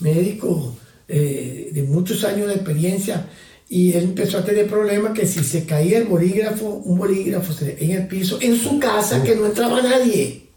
médico 0.00 0.76
eh, 1.08 1.70
de 1.72 1.82
muchos 1.84 2.24
años 2.24 2.48
de 2.48 2.54
experiencia, 2.54 3.26
y 3.68 3.92
él 3.94 4.04
empezó 4.04 4.38
a 4.38 4.44
tener 4.44 4.66
problemas 4.66 5.12
que 5.12 5.26
si 5.26 5.42
se 5.42 5.64
caía 5.64 5.98
el 5.98 6.04
bolígrafo, 6.04 6.66
un 6.66 6.98
bolígrafo 6.98 7.54
en 7.64 7.90
el 7.92 8.06
piso, 8.06 8.38
en 8.42 8.56
su 8.56 8.78
casa, 8.78 9.22
que 9.22 9.34
no 9.34 9.46
entraba 9.46 9.80
nadie. 9.80 10.48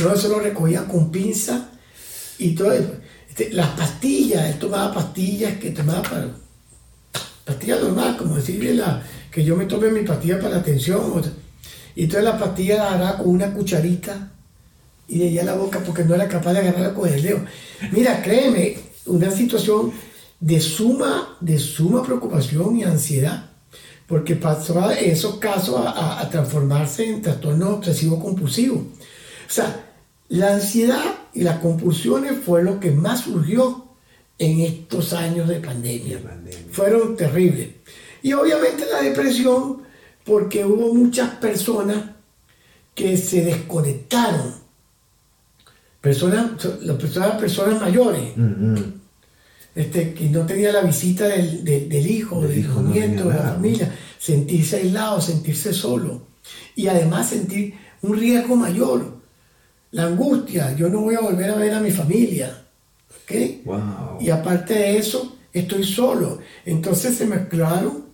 Yo 0.00 0.12
eso 0.12 0.28
lo 0.28 0.40
recogía 0.40 0.84
con 0.84 1.12
pinza 1.12 1.70
y 2.38 2.54
todo. 2.56 2.72
Este, 2.72 3.50
las 3.50 3.68
pastillas, 3.68 4.50
él 4.50 4.58
tomaba 4.58 4.92
pastillas 4.92 5.58
que 5.58 5.70
tomaba 5.70 6.02
para. 6.02 6.28
Pastillas 7.44 7.80
normal, 7.80 8.16
como 8.16 8.36
decirle 8.36 8.74
la, 8.74 9.00
que 9.30 9.44
yo 9.44 9.56
me 9.56 9.66
tome 9.66 9.90
mi 9.90 10.02
pastilla 10.02 10.38
para 10.38 10.54
la 10.54 10.60
atención. 10.60 11.22
Y 11.94 12.04
entonces 12.04 12.24
la 12.24 12.38
pastilla 12.38 12.76
la 12.76 12.92
hará 12.94 13.18
con 13.18 13.28
una 13.28 13.52
cucharita 13.52 14.32
y 15.10 15.18
de 15.18 15.28
ella 15.28 15.44
la 15.44 15.54
boca 15.54 15.80
porque 15.84 16.04
no 16.04 16.14
era 16.14 16.28
capaz 16.28 16.52
de 16.52 16.60
agarrarla 16.60 16.94
con 16.94 17.08
el 17.08 17.20
dedo. 17.20 17.40
Mira, 17.90 18.22
créeme, 18.22 18.78
una 19.06 19.30
situación 19.30 19.92
de 20.38 20.60
suma, 20.60 21.36
de 21.40 21.58
suma 21.58 22.02
preocupación 22.02 22.76
y 22.76 22.84
ansiedad, 22.84 23.50
porque 24.06 24.36
pasó 24.36 24.90
en 24.92 25.10
esos 25.10 25.36
casos 25.36 25.82
a, 25.84 26.26
transformarse 26.30 27.08
en 27.08 27.22
trastorno 27.22 27.70
obsesivo 27.70 28.20
compulsivo. 28.20 28.76
O 28.76 29.52
sea, 29.52 29.84
la 30.28 30.54
ansiedad 30.54 31.02
y 31.34 31.42
las 31.42 31.58
compulsiones 31.58 32.34
fue 32.44 32.62
lo 32.62 32.78
que 32.78 32.92
más 32.92 33.22
surgió 33.22 33.86
en 34.38 34.60
estos 34.60 35.12
años 35.12 35.48
de 35.48 35.56
pandemia. 35.56 36.20
Fueron 36.70 37.16
terribles. 37.16 37.68
Y 38.22 38.32
obviamente 38.32 38.84
la 38.90 39.02
depresión, 39.02 39.82
porque 40.24 40.64
hubo 40.64 40.94
muchas 40.94 41.30
personas 41.36 42.04
que 42.94 43.16
se 43.16 43.44
desconectaron. 43.44 44.54
Personas, 46.00 46.64
las 46.82 46.96
personas, 46.96 47.32
personas 47.40 47.80
mayores. 47.80 48.36
Mm-hmm 48.36 49.00
este, 49.74 50.14
que 50.14 50.28
no 50.28 50.44
tenía 50.46 50.72
la 50.72 50.82
visita 50.82 51.28
del, 51.28 52.06
hijo, 52.06 52.42
del, 52.42 52.58
hijo 52.58 52.82
nieto, 52.82 53.28
de 53.28 53.34
la 53.34 53.52
familia, 53.54 53.94
sentirse 54.18 54.76
aislado, 54.76 55.20
sentirse 55.20 55.72
solo 55.72 56.26
y 56.74 56.88
además 56.88 57.28
sentir 57.28 57.74
un 58.02 58.18
riesgo 58.18 58.56
mayor, 58.56 59.20
la 59.92 60.06
angustia, 60.06 60.74
yo 60.76 60.88
no 60.88 61.00
voy 61.00 61.14
a 61.14 61.20
volver 61.20 61.50
a 61.50 61.56
ver 61.56 61.74
a 61.74 61.80
mi 61.80 61.90
familia, 61.90 62.64
Y 64.20 64.30
aparte 64.30 64.74
de 64.74 64.98
eso, 64.98 65.36
estoy 65.52 65.84
solo. 65.84 66.40
Entonces 66.64 67.16
se 67.16 67.26
mezclaron 67.26 68.06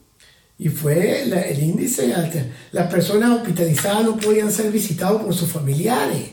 y 0.58 0.68
fue 0.68 1.22
el 1.22 1.62
índice 1.62 2.12
alto. 2.14 2.38
Las 2.72 2.90
personas 2.92 3.30
hospitalizadas 3.30 4.04
no 4.04 4.16
podían 4.16 4.50
ser 4.50 4.70
visitados 4.70 5.22
por 5.22 5.34
sus 5.34 5.50
familiares. 5.50 6.30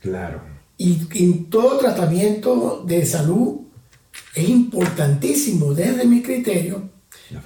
Claro. 0.00 0.51
Y 0.82 1.06
en 1.22 1.44
todo 1.44 1.78
tratamiento 1.78 2.82
de 2.84 3.06
salud 3.06 3.60
es 4.34 4.48
importantísimo 4.48 5.74
desde 5.74 6.04
mi 6.06 6.22
criterio 6.22 6.90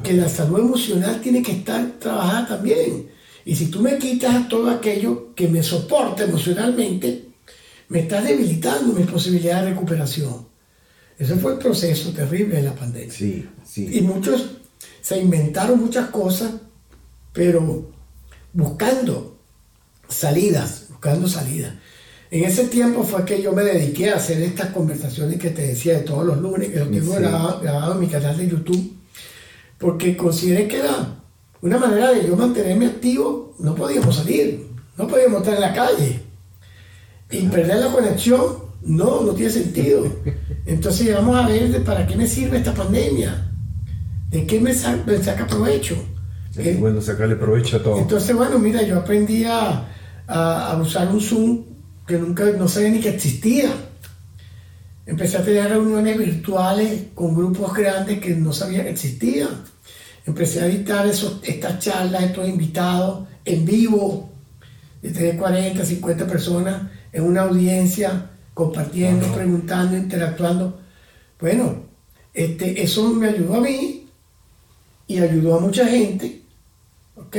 que 0.03 0.15
la 0.15 0.27
salud 0.27 0.61
emocional 0.61 1.21
tiene 1.21 1.43
que 1.43 1.53
estar 1.53 1.99
trabajada 1.99 2.49
también. 2.49 3.11
Y 3.45 3.55
si 3.55 3.67
tú 3.67 3.83
me 3.83 3.99
quitas 3.99 4.49
todo 4.49 4.71
aquello 4.71 5.35
que 5.35 5.49
me 5.49 5.63
soporta 5.63 6.25
emocionalmente, 6.25 7.29
me 7.91 8.01
estás 8.01 8.25
debilitando 8.25 8.95
mis 8.95 9.07
posibilidades 9.07 9.65
de 9.65 9.71
recuperación. 9.73 10.49
Ese 11.19 11.37
fue 11.37 11.53
el 11.53 11.59
proceso 11.59 12.13
terrible 12.13 12.57
de 12.57 12.63
la 12.63 12.75
pandemia. 12.75 13.13
Sí, 13.13 13.47
sí. 13.67 13.99
Y 13.99 14.01
muchos 14.01 14.47
se 15.03 15.19
inventaron 15.19 15.79
muchas 15.79 16.09
cosas, 16.09 16.53
pero 17.35 17.93
buscando 18.55 19.39
salidas, 20.09 20.87
buscando 20.89 21.29
salidas. 21.29 21.75
En 22.37 22.45
ese 22.45 22.65
tiempo 22.67 23.03
fue 23.03 23.25
que 23.25 23.41
yo 23.41 23.53
me 23.53 23.63
dediqué 23.63 24.11
a 24.11 24.17
hacer 24.17 24.43
estas 24.43 24.69
conversaciones 24.69 25.39
que 25.39 25.49
te 25.49 25.69
decía 25.69 25.95
de 25.95 26.01
todos 26.01 26.27
los 26.27 26.37
lunes, 26.39 26.69
que 26.69 26.81
lo 26.81 26.87
tengo 26.87 27.15
grabado, 27.15 27.95
en 27.95 28.01
mi 28.01 28.09
canal 28.09 28.37
de 28.37 28.47
YouTube, 28.47 28.93
porque 29.79 30.15
consideré 30.19 30.69
que 30.69 30.81
era 30.81 31.17
una 31.63 31.79
manera 31.79 32.13
de 32.13 32.27
yo 32.27 32.37
mantenerme 32.37 32.89
activo. 32.89 33.55
No 33.59 33.75
podíamos 33.75 34.17
salir, 34.17 34.67
no 34.99 35.09
podíamos 35.09 35.41
estar 35.41 35.55
en 35.55 35.61
la 35.63 35.73
calle. 35.73 36.21
Y 37.31 37.47
perder 37.47 37.79
la 37.79 37.91
conexión, 37.91 38.41
no, 38.83 39.23
no 39.23 39.33
tiene 39.33 39.51
sentido. 39.51 40.05
Entonces 40.67 41.15
vamos 41.15 41.37
a 41.37 41.49
ver 41.49 41.83
para 41.85 42.07
qué 42.07 42.17
me 42.17 42.27
sirve 42.27 42.59
esta 42.59 42.75
pandemia, 42.75 43.51
de 44.29 44.47
qué 44.47 44.61
me, 44.61 44.75
saca 44.75 45.47
provecho. 45.47 45.97
Es 46.55 46.79
bueno 46.79 47.01
sacarle 47.01 47.37
provecho 47.37 47.79
a 47.79 47.83
todo. 47.83 47.97
Entonces, 47.97 48.37
bueno, 48.37 48.59
mira, 48.59 48.83
yo 48.83 48.99
aprendí 48.99 49.45
a, 49.45 49.89
a 50.27 50.79
usar 50.83 51.09
un 51.09 51.21
Zoom 51.23 51.76
que 52.07 52.19
nunca, 52.19 52.45
no 52.45 52.69
sabía 52.69 52.91
ni 52.91 53.01
que 53.01 53.11
existía. 53.11 53.71
Empecé 55.05 55.39
a 55.39 55.45
tener 55.45 55.69
reuniones 55.69 56.19
virtuales 56.19 57.05
con 57.15 57.35
grupos 57.35 57.75
grandes 57.75 58.19
que 58.19 58.35
no 58.35 58.53
sabía 58.53 58.85
que 58.85 58.91
existían. 58.91 59.65
Empecé 60.25 60.61
a 60.61 60.67
editar 60.67 61.07
esos, 61.07 61.41
estas 61.43 61.79
charlas, 61.79 62.25
estos 62.25 62.49
invitados 62.49 63.29
en 63.45 63.65
vivo, 63.65 64.31
de 65.03 65.37
40, 65.37 65.85
50 65.85 66.27
personas 66.27 66.91
en 67.13 67.23
una 67.23 67.43
audiencia, 67.43 68.31
compartiendo, 68.55 69.27
preguntando, 69.33 69.97
interactuando. 69.97 70.81
Bueno, 71.41 71.85
este, 72.35 72.83
eso 72.83 73.13
me 73.13 73.29
ayudó 73.29 73.57
a 73.57 73.61
mí 73.61 74.09
y 75.07 75.19
ayudó 75.19 75.57
a 75.57 75.61
mucha 75.61 75.87
gente, 75.87 76.43
¿ok? 77.15 77.37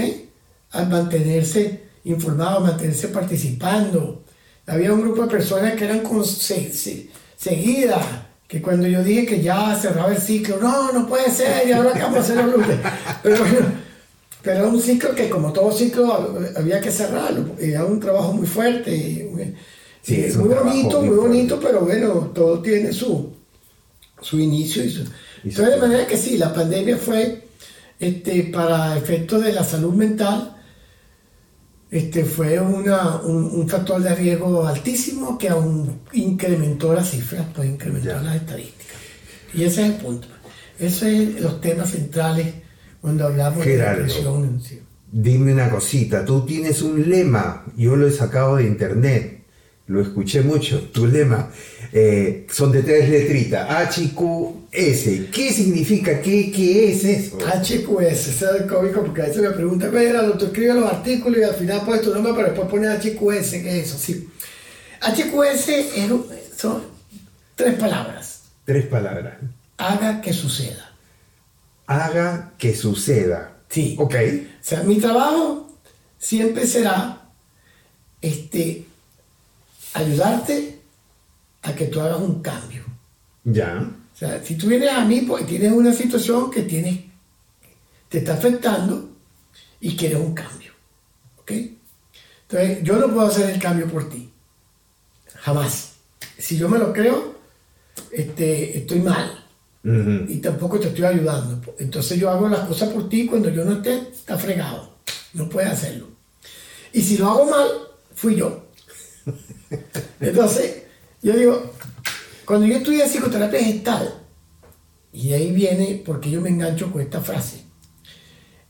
A 0.71 0.83
mantenerse 0.85 1.87
informado, 2.05 2.57
a 2.57 2.61
mantenerse 2.61 3.09
participando, 3.09 4.23
había 4.67 4.93
un 4.93 5.01
grupo 5.01 5.23
de 5.23 5.29
personas 5.29 5.73
que 5.73 5.85
eran 5.85 6.01
con, 6.01 6.23
seguidas, 6.23 8.05
que 8.47 8.61
cuando 8.61 8.87
yo 8.87 9.03
dije 9.03 9.25
que 9.25 9.41
ya 9.41 9.75
cerraba 9.75 10.11
el 10.11 10.21
ciclo, 10.21 10.57
no, 10.61 10.91
no 10.91 11.07
puede 11.07 11.31
ser, 11.31 11.67
y 11.67 11.71
ahora 11.71 11.93
que 11.93 12.01
vamos 12.01 12.17
a 12.17 12.21
hacer 12.21 12.37
el 12.37 12.53
Pero 13.23 13.45
pero 14.43 14.59
era 14.59 14.67
un 14.67 14.81
ciclo 14.81 15.13
que 15.13 15.29
como 15.29 15.51
todo 15.51 15.71
ciclo 15.73 16.39
había 16.55 16.79
que 16.79 16.91
cerrarlo, 16.91 17.55
era 17.59 17.83
un 17.83 17.99
trabajo 17.99 18.31
muy 18.31 18.47
fuerte, 18.47 19.29
muy 19.33 19.53
bonito, 20.47 21.01
muy, 21.01 21.17
bonito, 21.17 21.59
pero 21.59 21.81
bueno, 21.81 22.31
todo 22.33 22.61
tiene 22.61 22.93
su, 22.93 23.33
su 24.21 24.39
inicio 24.39 24.85
y 24.85 24.89
su... 24.89 25.03
Entonces, 25.43 25.75
de 25.75 25.81
manera 25.81 26.07
que 26.07 26.17
sí, 26.17 26.37
la 26.37 26.53
pandemia 26.53 26.97
fue 26.97 27.43
este, 27.99 28.43
para 28.43 28.97
efectos 28.97 29.43
de 29.43 29.51
la 29.51 29.65
salud 29.65 29.93
mental, 29.93 30.56
este, 31.89 32.25
fue 32.25 32.59
una, 32.59 33.17
un, 33.21 33.67
factor 33.69 34.01
de 34.01 34.13
riesgo 34.13 34.67
altísimo 34.67 35.37
que 35.37 35.49
aún 35.49 36.01
incrementó 36.13 36.93
las 36.93 37.11
cifras, 37.11 37.45
pues 37.55 37.69
incrementó 37.69 38.19
las 38.21 38.35
estadísticas. 38.35 38.97
Y 39.53 39.63
ese 39.63 39.83
es 39.83 39.89
el 39.91 39.93
punto. 39.95 40.27
Esos 40.77 40.99
son 40.99 41.41
los 41.41 41.61
temas 41.61 41.91
centrales 41.91 42.53
cuando 43.01 43.25
hablamos 43.25 43.65
de 43.65 43.77
depresión. 43.77 44.61
Dime 45.09 45.53
una 45.53 45.69
cosita, 45.69 46.25
tú 46.25 46.45
tienes 46.45 46.81
un 46.81 47.09
lema, 47.09 47.65
yo 47.77 47.95
lo 47.95 48.07
he 48.07 48.11
sacado 48.11 48.57
de 48.57 48.65
internet, 48.65 49.36
lo 49.87 50.01
escuché 50.01 50.41
mucho, 50.41 50.81
tu 50.91 51.07
lema, 51.07 51.49
eh, 51.93 52.45
son 52.51 52.71
de 52.73 52.83
tres 52.83 53.09
letritas, 53.09 53.69
HQS. 53.69 55.31
¿Qué 55.31 55.53
significa? 55.53 56.21
¿Qué, 56.21 56.51
qué 56.51 56.91
es 56.91 57.05
eso? 57.05 57.37
HQS, 57.37 58.27
es 58.27 58.41
el 58.41 58.67
cómico 58.67 59.01
porque 59.03 59.21
a 59.21 59.25
veces 59.27 59.41
me 59.41 59.51
preguntan, 59.51 59.91
¿qué 59.91 60.09
era? 60.09 60.37
Tú 60.37 60.45
escribes 60.45 60.75
los 60.75 60.91
artículos 60.91 61.39
y 61.39 61.43
al 61.43 61.55
final 61.55 61.81
pones 61.85 62.01
tu 62.01 62.13
nombre, 62.13 62.33
pero 62.35 62.47
después 62.49 62.69
pones 62.69 62.99
HQS, 62.99 63.51
¿qué 63.63 63.79
es 63.79 63.87
eso? 63.87 63.97
Sí. 63.97 64.29
HQS 65.01 65.69
es, 65.69 66.11
son 66.57 66.83
tres 67.55 67.75
palabras. 67.75 68.41
Tres 68.65 68.85
palabras. 68.87 69.35
Haga 69.77 70.19
que 70.19 70.33
suceda. 70.33 70.93
Haga 71.85 72.53
que 72.57 72.75
suceda. 72.75 73.59
Sí. 73.69 73.95
Ok. 73.97 74.15
O 74.15 74.63
sea, 74.63 74.83
mi 74.83 74.97
trabajo 74.97 75.79
siempre 76.17 76.67
será 76.67 77.21
este, 78.21 78.86
ayudarte 79.97 80.79
a 81.61 81.73
que 81.73 81.85
tú 81.85 81.99
hagas 81.99 82.19
un 82.19 82.41
cambio. 82.41 82.83
Ya. 83.43 83.89
O 84.13 84.17
sea, 84.17 84.43
si 84.43 84.55
tú 84.55 84.67
vienes 84.67 84.89
a 84.89 85.05
mí 85.05 85.21
porque 85.21 85.45
tienes 85.45 85.71
una 85.71 85.93
situación 85.93 86.49
que 86.49 86.63
tienes, 86.63 86.99
te 88.09 88.19
está 88.19 88.33
afectando 88.33 89.09
y 89.79 89.95
quieres 89.95 90.19
un 90.19 90.33
cambio. 90.33 90.73
¿Ok? 91.37 91.51
Entonces, 92.49 92.83
yo 92.83 92.97
no 92.97 93.13
puedo 93.13 93.27
hacer 93.27 93.49
el 93.49 93.59
cambio 93.59 93.87
por 93.87 94.09
ti. 94.09 94.31
Jamás. 95.35 95.95
Si 96.37 96.57
yo 96.57 96.69
me 96.69 96.77
lo 96.77 96.93
creo, 96.93 97.35
este, 98.11 98.77
estoy 98.77 98.99
mal. 98.99 99.43
Y 100.27 100.39
tampoco 100.39 100.77
te 100.79 100.89
estoy 100.89 101.05
ayudando. 101.05 101.61
Entonces 101.79 102.19
yo 102.19 102.29
hago 102.29 102.49
las 102.49 102.67
cosas 102.67 102.89
por 102.89 103.07
ti, 103.07 103.25
cuando 103.25 103.49
yo 103.49 103.63
no 103.63 103.73
esté, 103.73 104.09
está 104.13 104.37
fregado. 104.37 104.97
No 105.33 105.47
puedes 105.47 105.71
hacerlo. 105.71 106.09
Y 106.91 107.01
si 107.01 107.17
lo 107.17 107.29
hago 107.29 107.45
mal, 107.45 107.67
fui 108.13 108.35
yo. 108.35 108.66
Entonces, 110.19 110.83
yo 111.21 111.33
digo, 111.33 111.73
cuando 112.45 112.65
yo 112.67 112.77
estudié 112.77 113.07
psicoterapia 113.07 113.63
gestal, 113.63 114.21
y 115.13 115.33
ahí 115.33 115.51
viene 115.51 116.01
porque 116.05 116.29
yo 116.29 116.41
me 116.41 116.49
engancho 116.49 116.91
con 116.91 117.01
esta 117.01 117.21
frase, 117.21 117.63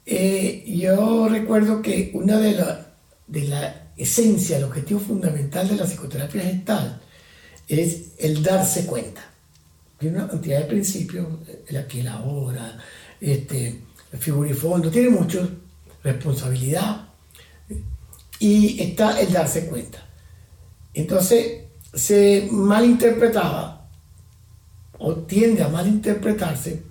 eh, 0.05 0.63
yo 0.67 1.27
recuerdo 1.27 1.81
que 1.81 2.11
una 2.13 2.37
de 2.37 2.53
las 2.53 2.87
de 3.27 3.47
la 3.47 3.91
esencia, 3.97 4.57
el 4.57 4.63
objetivo 4.63 4.99
fundamental 4.99 5.67
de 5.67 5.75
la 5.75 5.85
psicoterapia 5.85 6.41
gestal 6.41 7.01
es 7.67 8.11
el 8.17 8.41
darse 8.41 8.85
cuenta. 8.85 9.29
Tiene 9.99 10.17
una 10.17 10.27
cantidad 10.27 10.59
de 10.59 10.65
principios, 10.65 11.27
el 11.67 11.77
aquí 11.77 11.99
y 11.99 12.03
la 12.03 12.13
ahora, 12.13 12.77
este, 13.19 13.81
el 14.11 14.19
figurifondo, 14.19 14.89
tiene 14.89 15.09
mucho, 15.09 15.49
responsabilidad, 16.03 17.09
y 18.39 18.81
está 18.81 19.19
el 19.19 19.33
darse 19.33 19.65
cuenta. 19.65 20.06
Entonces 20.97 21.65
se 21.93 22.47
malinterpretaba, 22.51 23.87
o 24.97 25.13
tiende 25.13 25.61
a 25.61 25.67
malinterpretarse, 25.67 26.81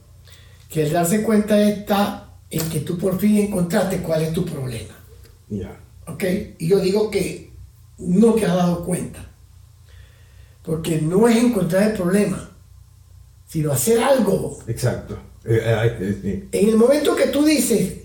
que 0.70 0.84
el 0.84 0.92
darse 0.92 1.24
cuenta 1.24 1.60
está 1.60 2.38
en 2.48 2.68
que 2.68 2.80
tú 2.80 2.96
por 2.98 3.18
fin 3.18 3.38
encontraste 3.38 3.98
cuál 3.98 4.22
es 4.22 4.32
tu 4.32 4.44
problema. 4.44 4.94
¿Ok? 6.06 6.22
Y 6.58 6.68
yo 6.68 6.78
digo 6.78 7.10
que 7.10 7.50
no 7.98 8.34
te 8.34 8.46
has 8.46 8.54
dado 8.54 8.84
cuenta. 8.84 9.28
Porque 10.62 11.00
no 11.00 11.26
es 11.26 11.36
encontrar 11.38 11.90
el 11.90 11.96
problema, 11.96 12.48
sino 13.44 13.72
hacer 13.72 14.00
algo. 14.00 14.60
Exacto. 14.68 15.18
Eh, 15.44 15.60
eh, 15.64 16.20
eh, 16.22 16.48
en 16.52 16.68
el 16.68 16.76
momento 16.76 17.16
que 17.16 17.26
tú 17.26 17.44
dices, 17.44 18.02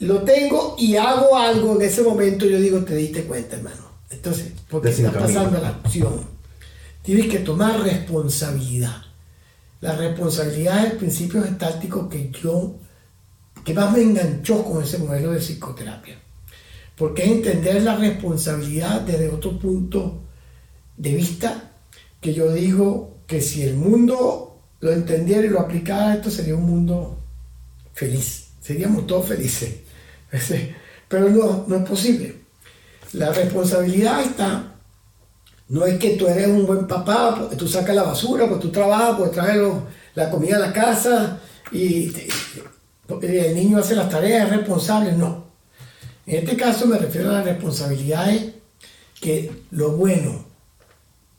lo 0.00 0.22
tengo 0.22 0.74
y 0.76 0.96
hago 0.96 1.36
algo, 1.36 1.76
en 1.76 1.82
ese 1.82 2.02
momento 2.02 2.46
yo 2.46 2.58
digo, 2.58 2.80
te 2.80 2.96
diste 2.96 3.22
cuenta, 3.22 3.54
hermano. 3.54 3.89
Entonces, 4.10 4.52
porque 4.68 4.90
está 4.90 5.12
pasando 5.12 5.60
la 5.60 5.68
acción. 5.68 6.26
Tienes 7.02 7.28
que 7.28 7.38
tomar 7.38 7.80
responsabilidad. 7.80 9.02
La 9.80 9.96
responsabilidad 9.96 10.84
es 10.84 10.92
el 10.92 10.98
principio 10.98 11.44
estático 11.44 12.08
que 12.08 12.30
yo, 12.30 12.74
que 13.64 13.72
más 13.72 13.92
me 13.92 14.02
enganchó 14.02 14.64
con 14.64 14.82
ese 14.82 14.98
modelo 14.98 15.32
de 15.32 15.40
psicoterapia 15.40 16.18
porque 17.00 17.24
es 17.24 17.30
entender 17.30 17.82
la 17.82 17.96
responsabilidad 17.96 19.00
desde 19.00 19.30
otro 19.30 19.58
punto 19.58 20.20
de 20.98 21.14
vista, 21.14 21.72
que 22.20 22.34
yo 22.34 22.52
digo 22.52 23.20
que 23.26 23.40
si 23.40 23.62
el 23.62 23.74
mundo 23.74 24.60
lo 24.80 24.92
entendiera 24.92 25.46
y 25.46 25.48
lo 25.48 25.60
aplicara, 25.60 26.16
esto 26.16 26.30
sería 26.30 26.56
un 26.56 26.64
mundo 26.64 27.18
feliz, 27.94 28.48
seríamos 28.60 29.06
todos 29.06 29.28
felices. 29.28 29.76
Pero 31.08 31.30
no, 31.30 31.64
no 31.66 31.76
es 31.76 31.88
posible. 31.88 32.39
La 33.12 33.32
responsabilidad 33.32 34.22
está, 34.22 34.74
no 35.68 35.86
es 35.86 35.98
que 35.98 36.16
tú 36.16 36.26
eres 36.26 36.48
un 36.48 36.66
buen 36.66 36.86
papá, 36.86 37.36
porque 37.38 37.56
tú 37.56 37.68
sacas 37.68 37.94
la 37.94 38.02
basura, 38.02 38.48
porque 38.48 38.66
tú 38.66 38.72
trabajas, 38.72 39.16
porque 39.16 39.34
traes 39.34 39.60
la 40.14 40.30
comida 40.30 40.56
a 40.56 40.60
la 40.60 40.72
casa 40.72 41.38
y 41.72 42.12
el 43.08 43.54
niño 43.54 43.78
hace 43.78 43.94
las 43.94 44.08
tareas, 44.08 44.46
es 44.46 44.56
responsable, 44.56 45.12
no. 45.12 45.44
En 46.26 46.44
este 46.44 46.56
caso 46.56 46.86
me 46.86 46.98
refiero 46.98 47.30
a 47.30 47.34
las 47.34 47.44
responsabilidades 47.44 48.52
que 49.20 49.64
lo 49.70 49.92
bueno, 49.92 50.44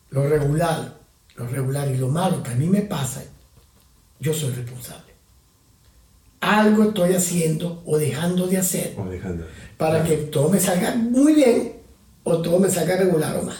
lo 0.09 0.27
regular, 0.27 0.97
lo 1.35 1.47
regular 1.47 1.89
y 1.89 1.97
lo 1.97 2.09
malo 2.09 2.43
que 2.43 2.51
a 2.51 2.55
mí 2.55 2.67
me 2.67 2.81
pasa, 2.81 3.23
yo 4.19 4.33
soy 4.33 4.51
responsable. 4.51 5.10
Algo 6.41 6.83
estoy 6.85 7.13
haciendo 7.13 7.81
o 7.85 7.97
dejando 7.97 8.47
de 8.47 8.57
hacer 8.57 8.95
para 9.77 10.03
que 10.03 10.17
todo 10.17 10.49
me 10.49 10.59
salga 10.59 10.95
muy 10.95 11.33
bien 11.33 11.73
o 12.23 12.41
todo 12.41 12.59
me 12.59 12.69
salga 12.69 12.97
regular 12.97 13.37
o 13.37 13.43
mal. 13.43 13.57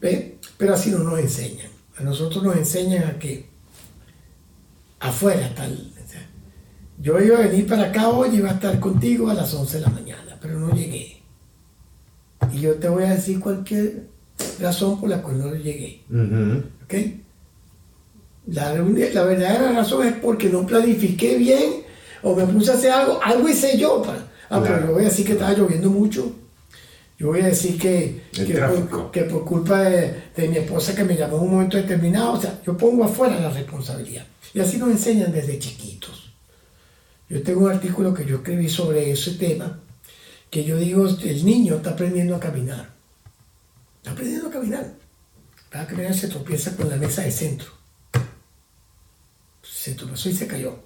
Pero 0.00 0.74
así 0.74 0.90
no 0.90 0.98
nos 0.98 1.18
enseñan. 1.18 1.68
A 1.96 2.02
nosotros 2.02 2.42
nos 2.42 2.56
enseñan 2.56 3.04
a 3.04 3.18
que 3.18 3.46
afuera 5.00 5.52
tal. 5.54 5.92
Yo 7.00 7.20
iba 7.20 7.38
a 7.38 7.42
venir 7.42 7.66
para 7.66 7.84
acá 7.84 8.08
hoy 8.08 8.30
y 8.32 8.36
iba 8.38 8.50
a 8.50 8.54
estar 8.54 8.80
contigo 8.80 9.28
a 9.28 9.34
las 9.34 9.52
11 9.54 9.76
de 9.76 9.82
la 9.82 9.90
mañana 9.90 10.28
pero 10.40 10.58
no 10.58 10.70
llegué. 10.74 11.16
Y 12.52 12.60
yo 12.60 12.74
te 12.74 12.88
voy 12.88 13.04
a 13.04 13.14
decir 13.14 13.40
cualquier 13.40 14.06
razón 14.60 15.00
por 15.00 15.08
la 15.08 15.22
cual 15.22 15.38
no 15.38 15.54
llegué. 15.54 16.02
¿Ok? 16.84 16.94
La, 18.46 18.72
la, 18.72 19.24
verdadera 19.24 19.72
razón 19.72 20.06
es 20.06 20.14
porque 20.14 20.48
no 20.48 20.66
planifiqué 20.66 21.36
bien 21.36 21.82
o 22.22 22.34
me 22.34 22.46
puse 22.46 22.70
a 22.70 22.74
hacer 22.74 22.90
algo, 22.90 23.20
algo 23.22 23.48
hice 23.48 23.76
yo. 23.78 24.02
Para, 24.02 24.26
ah, 24.50 24.60
pero 24.62 24.86
yo 24.86 24.92
voy 24.92 25.02
a 25.02 25.08
decir 25.08 25.26
que 25.26 25.32
estaba 25.32 25.52
lloviendo 25.52 25.90
mucho. 25.90 26.32
Yo 27.18 27.28
voy 27.28 27.40
a 27.40 27.46
decir 27.46 27.78
que, 27.78 28.22
que 28.32 28.44
por, 28.88 29.10
que, 29.10 29.22
por, 29.22 29.44
culpa 29.44 29.80
de, 29.80 30.14
de, 30.36 30.48
mi 30.48 30.58
esposa 30.58 30.94
que 30.94 31.02
me 31.02 31.16
llamó 31.16 31.38
en 31.38 31.42
un 31.42 31.50
momento 31.50 31.76
determinado, 31.76 32.34
o 32.34 32.40
sea, 32.40 32.60
yo 32.64 32.76
pongo 32.76 33.04
afuera 33.04 33.40
la 33.40 33.50
responsabilidad. 33.50 34.24
Y 34.54 34.60
así 34.60 34.78
nos 34.78 34.90
enseñan 34.90 35.32
desde 35.32 35.58
chiquitos. 35.58 36.32
Yo 37.28 37.42
tengo 37.42 37.62
un 37.62 37.72
artículo 37.72 38.14
que 38.14 38.24
yo 38.24 38.36
escribí 38.36 38.68
sobre 38.68 39.10
ese 39.10 39.32
tema 39.32 39.80
que 40.50 40.64
yo 40.64 40.78
digo, 40.78 41.06
el 41.06 41.44
niño 41.44 41.76
está 41.76 41.90
aprendiendo 41.90 42.34
a 42.34 42.40
caminar. 42.40 42.90
Está 43.98 44.12
aprendiendo 44.12 44.48
a 44.48 44.50
caminar. 44.50 44.94
Para 45.70 45.86
caminar 45.86 46.14
se 46.14 46.28
tropieza 46.28 46.74
con 46.74 46.88
la 46.88 46.96
mesa 46.96 47.22
de 47.22 47.30
centro. 47.30 47.68
Se 49.62 49.94
tropezó 49.94 50.30
y 50.30 50.34
se 50.34 50.46
cayó. 50.46 50.78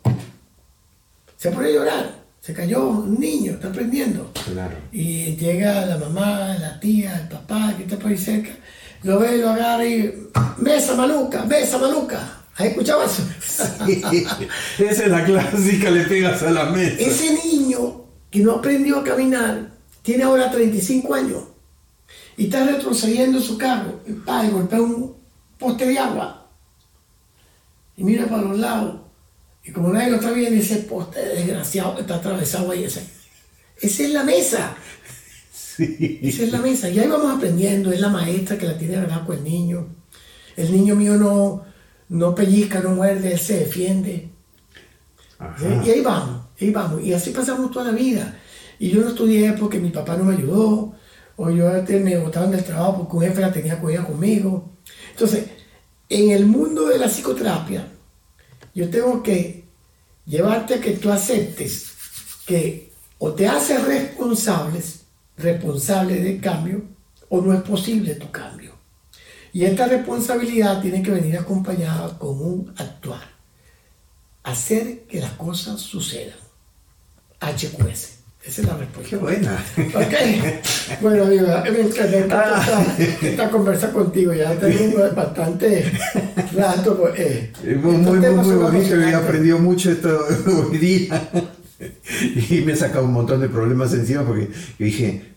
Se 1.43 1.51
pone 1.51 1.71
a 1.71 1.73
llorar. 1.73 2.23
Se 2.41 2.55
cayó 2.55 2.89
un 2.89 3.19
niño, 3.19 3.55
está 3.55 3.67
aprendiendo. 3.67 4.31
Claro. 4.45 4.77
Y 4.93 5.35
llega 5.35 5.87
la 5.87 5.99
mamá, 5.99 6.57
la 6.61 6.79
tía, 6.79 7.19
el 7.19 7.27
papá, 7.29 7.75
que 7.77 7.83
está 7.83 7.99
por 7.99 8.13
ahí 8.13 8.17
cerca. 8.17 8.51
Lo 9.03 9.19
ve, 9.19 9.39
lo 9.39 9.51
agarra 9.51 9.85
y. 9.85 10.29
¡Mesa 10.59 10.95
maluca! 10.95 11.45
¡Mesa 11.45 11.79
maluca! 11.79 12.45
¿Has 12.55 12.67
escuchado 12.67 13.03
eso? 13.03 13.25
Esa 14.79 15.03
es 15.03 15.09
la 15.09 15.25
clásica, 15.25 15.91
le 15.91 16.05
pegas 16.05 16.45
a 16.45 16.53
la 16.53 16.67
mesa. 16.67 16.95
Ese 17.01 17.35
niño 17.45 18.05
que 18.31 18.39
no 18.39 18.53
aprendió 18.53 19.01
a 19.01 19.03
caminar, 19.03 19.69
tiene 20.03 20.23
ahora 20.23 20.49
35 20.49 21.13
años 21.13 21.43
y 22.37 22.45
está 22.45 22.65
retrocediendo 22.65 23.41
su 23.41 23.59
carro 23.59 23.99
y, 24.07 24.13
pa, 24.13 24.45
y 24.45 24.51
golpea 24.51 24.81
un 24.81 25.17
poste 25.59 25.87
de 25.89 25.99
agua 25.99 26.47
y 27.97 28.05
mira 28.05 28.27
para 28.27 28.43
los 28.43 28.59
lados 28.59 29.02
y 29.65 29.71
como 29.71 29.93
nadie 29.93 30.11
lo 30.11 30.17
está 30.17 30.33
viendo 30.33 30.61
ese 30.61 30.77
poste 30.79 31.21
desgraciado 31.21 31.95
que 31.95 32.03
está 32.03 32.17
atravesado 32.17 32.71
ahí 32.71 32.85
esa 32.85 33.01
es 33.81 34.11
la 34.11 34.23
mesa. 34.23 34.77
Sí. 35.53 36.21
esa 36.23 36.45
es 36.45 36.53
la 36.53 36.59
mesa. 36.59 36.89
Y 36.89 37.01
ahí 37.01 37.09
vamos 37.09 37.35
aprendiendo. 37.35 37.91
Es 37.91 38.01
la 38.01 38.11
maestra 38.11 38.57
que 38.57 38.67
la 38.67 38.79
tiene 38.79 39.05
con 39.27 39.37
el 39.37 39.43
niño. 39.43 39.89
El 40.57 40.71
niño 40.71 40.95
mío 40.95 41.17
no 41.17 41.65
no 42.09 42.35
pellizca 42.35 42.81
no 42.81 42.91
muerde 42.91 43.33
él 43.33 43.39
se 43.39 43.61
defiende. 43.61 44.31
Y 45.85 45.91
ahí 45.91 46.01
vamos 46.03 46.43
y 46.63 46.71
vamos, 46.71 47.03
y 47.03 47.13
así 47.13 47.31
pasamos 47.31 47.71
toda 47.71 47.87
la 47.87 47.93
vida. 47.93 48.39
Y 48.79 48.91
yo 48.91 49.01
no 49.03 49.09
estudié 49.09 49.53
porque 49.53 49.79
mi 49.81 49.91
papá 49.91 50.17
no 50.17 50.25
me 50.25 50.35
ayudó, 50.35 50.95
o 51.37 51.51
yo 51.51 51.71
me 51.89 52.19
botaron 52.19 52.51
del 52.51 52.65
trabajo 52.65 52.99
porque 52.99 53.17
un 53.17 53.23
jefe 53.23 53.41
la 53.41 53.53
tenía 53.53 53.81
cuidado 53.81 54.09
conmigo. 54.09 54.73
Entonces, 55.11 55.47
en 56.09 56.31
el 56.31 56.47
mundo 56.47 56.87
de 56.87 56.99
la 56.99 57.09
psicoterapia, 57.09 57.89
yo 58.75 58.91
tengo 58.91 59.23
que 59.23 59.65
llevarte 60.25 60.75
a 60.75 60.81
que 60.81 60.93
tú 60.93 61.11
aceptes 61.11 61.93
que 62.47 62.93
o 63.19 63.33
te 63.33 63.47
haces 63.47 63.85
responsables, 63.85 65.05
responsable 65.37 66.21
del 66.21 66.41
cambio, 66.41 66.83
o 67.29 67.41
no 67.41 67.53
es 67.55 67.63
posible 67.63 68.15
tu 68.17 68.31
cambio. 68.31 68.75
Y 69.53 69.65
esta 69.65 69.87
responsabilidad 69.87 70.81
tiene 70.81 71.03
que 71.03 71.11
venir 71.11 71.39
acompañada 71.39 72.19
con 72.19 72.41
un 72.41 72.75
actuar, 72.77 73.23
hacer 74.43 75.03
que 75.03 75.21
las 75.21 75.33
cosas 75.33 75.81
sucedan. 75.81 76.39
HQS. 77.41 78.22
Esa 78.45 78.61
es 78.61 78.67
la 78.67 78.77
respuesta. 78.77 79.11
Qué 79.11 79.17
buena. 79.17 79.65
Ok. 79.95 81.01
Bueno, 81.01 81.25
amigo, 81.25 81.47
me 81.47 81.81
encanta 81.81 82.43
ah. 82.57 82.97
esta, 82.99 83.49
conversa 83.51 83.93
contigo. 83.93 84.33
Ya 84.33 84.53
tengo 84.57 84.99
bastante 85.15 85.93
rato. 86.53 86.97
Pues, 86.99 87.21
eh, 87.21 87.53
muy, 87.81 87.99
muy, 87.99 88.19
muy, 88.19 88.57
bonito. 88.57 89.01
He 89.01 89.15
aprendido 89.15 89.61
mucho 89.61 89.93
esto 89.93 90.27
hoy 90.71 90.79
día. 90.79 91.31
Y 92.51 92.63
me 92.63 92.73
he 92.73 92.77
sacado 92.77 93.05
un 93.05 93.13
montón 93.13 93.41
de 93.41 93.49
problemas 93.49 93.93
encima 93.95 94.25
porque 94.25 94.49
yo 94.79 94.85
dije, 94.87 95.35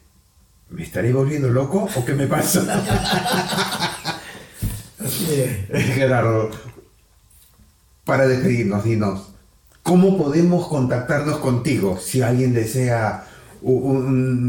¿me 0.70 0.82
estaré 0.84 1.14
volviendo 1.14 1.50
loco 1.50 1.88
o 1.96 2.06
qué 2.06 2.14
me 2.14 2.26
pasa? 2.26 2.62
Así 5.00 5.42
es. 5.70 5.94
Gerardo, 5.94 6.50
para 8.04 8.28
despedirnos, 8.28 8.84
dinos, 8.84 9.35
¿Cómo 9.86 10.18
podemos 10.18 10.68
contactarnos 10.68 11.38
contigo 11.38 12.00
si 12.02 12.24
alguien 12.24 12.56
desea 12.56 13.24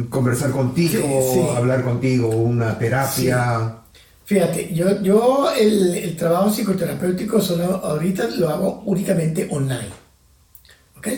conversar 0.08 0.50
contigo, 0.50 1.54
hablar 1.54 1.84
contigo, 1.84 2.30
una 2.30 2.78
terapia? 2.78 3.82
Fíjate, 4.24 4.72
yo, 4.72 5.02
yo 5.02 5.50
el, 5.52 6.16
trabajo 6.16 6.50
psicoterapéutico 6.50 7.42
solo 7.42 7.64
ahorita 7.84 8.28
lo 8.38 8.48
hago 8.48 8.82
únicamente 8.86 9.46
online. 9.50 9.90
¿Ok? 10.96 11.08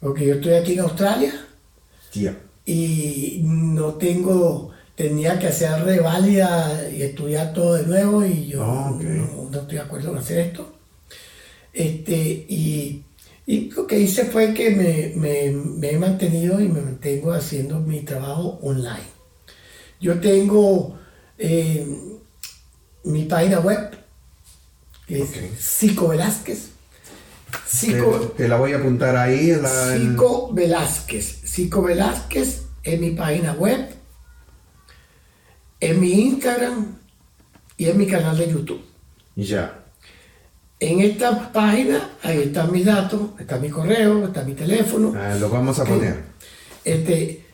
Porque 0.00 0.26
yo 0.26 0.34
estoy 0.34 0.54
aquí 0.54 0.72
en 0.72 0.80
Australia. 0.80 1.46
Y 2.66 3.40
no 3.44 3.94
tengo, 3.94 4.72
tenía 4.96 5.38
que 5.38 5.46
hacer 5.46 5.84
reválida 5.84 6.90
y 6.90 7.02
estudiar 7.02 7.52
todo 7.52 7.74
de 7.74 7.86
nuevo 7.86 8.24
y 8.24 8.48
yo 8.48 8.64
ah, 8.64 8.90
no, 9.00 9.60
estoy 9.60 9.76
de 9.76 9.80
acuerdo 9.80 10.08
con 10.08 10.18
hacer 10.18 10.38
esto. 10.40 10.72
Este, 11.72 12.46
y, 12.48 13.04
lo 13.46 13.86
que 13.86 13.98
hice 13.98 14.24
fue 14.24 14.54
que 14.54 14.70
me, 14.70 15.90
he 15.90 15.98
mantenido 15.98 16.60
y 16.60 16.68
me 16.68 16.80
mantengo 16.80 17.32
haciendo 17.32 17.80
mi 17.80 18.00
trabajo 18.00 18.58
online. 18.62 19.14
Yo 20.00 20.20
tengo... 20.20 20.98
Eh, 21.36 21.86
mi 23.04 23.24
página 23.24 23.60
web, 23.60 23.96
que 25.06 25.22
es 25.22 25.30
Cico 25.58 26.08
Velázquez. 26.08 26.70
te, 28.36 28.48
la 28.48 28.56
voy 28.56 28.72
a 28.72 28.78
apuntar 28.78 29.16
ahí. 29.16 29.52
La, 29.52 29.96
Cico 29.96 30.52
Velázquez. 30.52 31.42
Cico 31.44 31.82
Velázquez 31.82 32.62
es 32.82 33.00
mi 33.00 33.10
página 33.10 33.52
web, 33.52 33.88
en 35.80 36.00
mi 36.00 36.12
Instagram 36.12 36.96
y 37.76 37.88
en 37.88 37.98
mi 37.98 38.06
canal 38.06 38.36
de 38.38 38.50
YouTube. 38.50 38.82
Ya. 39.36 39.83
En 40.80 41.00
esta 41.00 41.52
página, 41.52 42.10
ahí 42.22 42.42
están 42.42 42.70
mis 42.72 42.84
datos, 42.84 43.20
está 43.38 43.58
mi 43.58 43.70
correo, 43.70 44.26
está 44.26 44.42
mi 44.42 44.54
teléfono. 44.54 45.12
Ah, 45.16 45.34
lo 45.38 45.48
vamos 45.48 45.78
a 45.78 45.84
poner. 45.84 46.16
Este, 46.84 47.44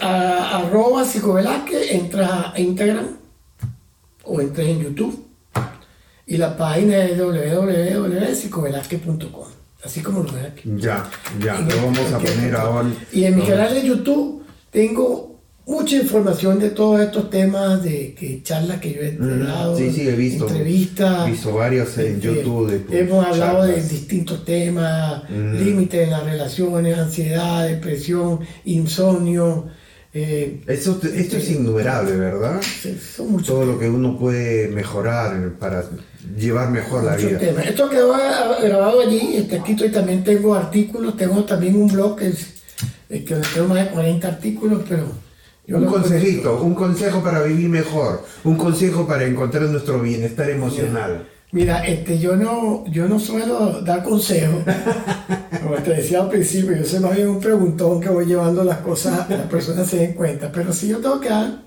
arroba 0.00 1.04
Cico 1.04 1.34
Velázquez, 1.34 1.90
entra 1.92 2.52
a 2.54 2.60
Instagram 2.60 3.16
o 4.24 4.40
entres 4.40 4.68
en 4.68 4.80
YouTube 4.80 5.26
y 6.26 6.36
la 6.36 6.56
página 6.56 7.04
es 7.04 7.18
así 9.84 10.00
como 10.00 10.22
lo 10.22 10.32
ves 10.32 10.46
aquí. 10.46 10.70
Ya, 10.76 11.04
ya, 11.40 11.58
lo 11.60 11.76
vamos 11.76 12.12
a 12.12 12.18
poner 12.18 12.54
ahora. 12.56 12.88
Y 13.12 13.24
en 13.24 13.36
mi 13.36 13.46
canal 13.46 13.74
de 13.74 13.86
YouTube 13.86 14.44
tengo 14.70 15.31
mucha 15.66 15.96
información 15.96 16.58
de 16.58 16.70
todos 16.70 17.00
estos 17.00 17.30
temas, 17.30 17.82
de 17.82 18.14
que 18.14 18.42
charlas 18.42 18.80
que 18.80 18.92
yo 18.92 19.00
he 19.00 19.16
dado, 19.16 19.76
sí, 19.76 19.90
sí, 19.92 20.08
he 20.08 20.16
visto, 20.16 20.48
entrevistas. 20.48 21.26
Visto 21.26 21.54
varios 21.54 21.96
en 21.98 22.16
este, 22.16 22.20
YouTube. 22.20 22.86
hemos 22.90 23.26
hablado 23.26 23.64
de 23.64 23.82
distintos 23.82 24.44
temas, 24.44 25.28
límites 25.30 26.04
en 26.04 26.10
las 26.10 26.24
relaciones, 26.24 26.98
ansiedad, 26.98 27.66
depresión, 27.66 28.40
insomnio 28.64 29.66
eh, 30.14 30.60
esto 30.66 31.00
es 31.02 31.50
innumerable, 31.50 32.14
¿verdad? 32.16 32.60
Todo 33.46 33.64
lo 33.64 33.78
que 33.78 33.88
uno 33.88 34.18
puede 34.18 34.68
mejorar 34.68 35.52
para 35.58 35.84
llevar 36.36 36.70
mejor 36.70 37.04
la 37.04 37.16
vida. 37.16 37.40
Esto 37.62 37.88
quedó 37.88 38.12
grabado 38.62 39.00
allí, 39.00 39.36
está 39.36 39.56
escrito 39.56 39.86
y 39.86 39.90
también 39.90 40.22
tengo 40.22 40.54
artículos, 40.54 41.16
tengo 41.16 41.44
también 41.44 41.76
un 41.76 41.88
blog 41.88 42.18
que, 42.18 42.28
es, 42.28 42.62
que 43.08 43.36
tengo 43.54 43.68
más 43.68 43.84
de 43.84 43.90
40 43.90 44.28
artículos, 44.28 44.82
pero... 44.86 45.31
un 45.68 45.84
consejito, 45.86 46.62
un 46.62 46.74
consejo 46.74 47.22
para 47.22 47.42
vivir 47.42 47.68
mejor, 47.68 48.24
un 48.44 48.56
consejo 48.56 49.06
para 49.06 49.24
encontrar 49.24 49.62
nuestro 49.64 50.00
bienestar 50.00 50.50
emocional. 50.50 51.28
Mira, 51.52 51.86
este, 51.86 52.18
yo 52.18 52.34
no, 52.34 52.84
yo 52.86 53.06
no 53.06 53.20
suelo 53.20 53.82
dar 53.82 54.02
consejos. 54.02 54.64
Como 55.62 55.76
te 55.76 55.90
decía 55.94 56.20
al 56.20 56.30
principio, 56.30 56.74
yo 56.74 56.84
soy 56.84 57.00
más 57.00 57.14
bien 57.14 57.28
un 57.28 57.40
preguntón 57.40 58.00
que 58.00 58.08
voy 58.08 58.24
llevando 58.24 58.64
las 58.64 58.78
cosas 58.78 59.28
las 59.28 59.46
personas 59.48 59.86
se 59.86 59.98
den 59.98 60.14
cuenta. 60.14 60.50
Pero 60.50 60.72
si 60.72 60.88
yo 60.88 60.98
tengo 60.98 61.20
que 61.20 61.28
dar 61.28 61.62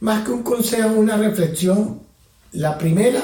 más 0.00 0.24
que 0.24 0.30
un 0.30 0.42
consejo, 0.42 0.90
una 0.90 1.16
reflexión. 1.16 2.06
La 2.52 2.78
primera, 2.78 3.20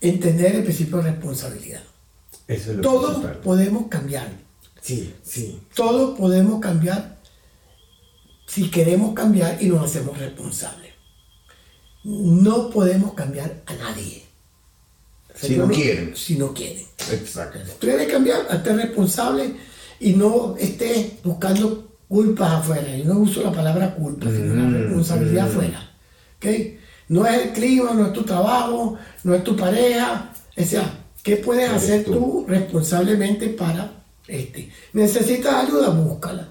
entender 0.00 0.54
el 0.54 0.62
principio 0.62 0.98
de 0.98 1.10
responsabilidad. 1.10 1.82
Eso 2.48 2.70
es 2.70 2.76
lo 2.76 2.82
Todos 2.82 3.26
podemos 3.42 3.88
cambiar. 3.88 4.28
Sí, 4.80 5.12
sí. 5.22 5.60
Todos 5.74 6.16
podemos 6.16 6.60
cambiar 6.60 7.15
si 8.46 8.70
queremos 8.70 9.12
cambiar 9.14 9.58
y 9.60 9.66
nos 9.66 9.84
hacemos 9.84 10.18
responsables. 10.18 10.92
No 12.04 12.70
podemos 12.70 13.14
cambiar 13.14 13.62
a 13.66 13.74
nadie. 13.74 14.24
Si 15.34 15.56
no, 15.56 15.68
quieren. 15.68 16.16
Si 16.16 16.38
no 16.38 16.54
quieren. 16.54 16.84
Exacto. 17.12 17.58
Tú 17.78 17.86
debes 17.88 18.10
cambiar, 18.10 18.46
a 18.48 18.62
ser 18.62 18.76
responsable 18.76 19.54
y 20.00 20.12
no 20.12 20.56
estés 20.56 21.22
buscando 21.22 21.98
culpas 22.08 22.52
afuera. 22.52 22.96
Yo 22.96 23.04
no 23.04 23.20
uso 23.20 23.42
la 23.42 23.52
palabra 23.52 23.94
culpa, 23.94 24.26
sino 24.30 24.54
la 24.54 24.62
mm, 24.62 24.74
responsabilidad 24.74 25.44
mm. 25.44 25.48
afuera. 25.48 25.90
¿Okay? 26.36 26.78
No 27.08 27.26
es 27.26 27.42
el 27.42 27.52
clima, 27.52 27.92
no 27.92 28.06
es 28.06 28.12
tu 28.12 28.22
trabajo, 28.22 28.96
no 29.24 29.34
es 29.34 29.44
tu 29.44 29.56
pareja. 29.56 30.32
O 30.56 30.64
sea, 30.64 31.04
¿qué 31.22 31.36
puedes 31.36 31.68
hacer 31.70 32.04
tú? 32.04 32.46
responsablemente 32.48 33.48
para 33.48 33.90
este? 34.26 34.70
¿Necesitas 34.92 35.66
ayuda? 35.66 35.90
Búscala. 35.90 36.48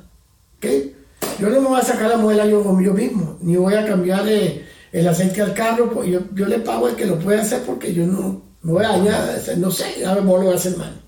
¿Okay? 0.58 0.95
Yo 1.40 1.50
no 1.50 1.62
me 1.62 1.68
voy 1.68 1.80
a 1.80 1.84
sacar 1.84 2.10
la 2.10 2.18
muela 2.18 2.46
yo, 2.46 2.64
yo 2.82 2.94
mismo, 2.94 3.38
ni 3.42 3.58
voy 3.58 3.74
a 3.74 3.86
cambiar 3.86 4.26
el 4.28 5.08
aceite 5.08 5.42
al 5.42 5.54
carro. 5.54 5.90
Pues 5.90 6.10
yo, 6.10 6.22
yo 6.34 6.46
le 6.46 6.60
pago 6.60 6.88
al 6.88 6.96
que 6.96 7.06
lo 7.06 7.20
puede 7.20 7.42
hacer 7.42 7.62
porque 7.64 7.94
yo 7.94 8.06
no, 8.06 8.42
no 8.62 8.74
voy 8.74 8.86
a 8.86 8.90
dañar, 8.90 9.42
no 9.58 9.70
sé, 9.70 10.06
a 10.06 10.16
lo 10.16 10.24
voy 10.24 10.48
a 10.48 10.56
hacer 10.56 10.78
mal. 10.78 11.02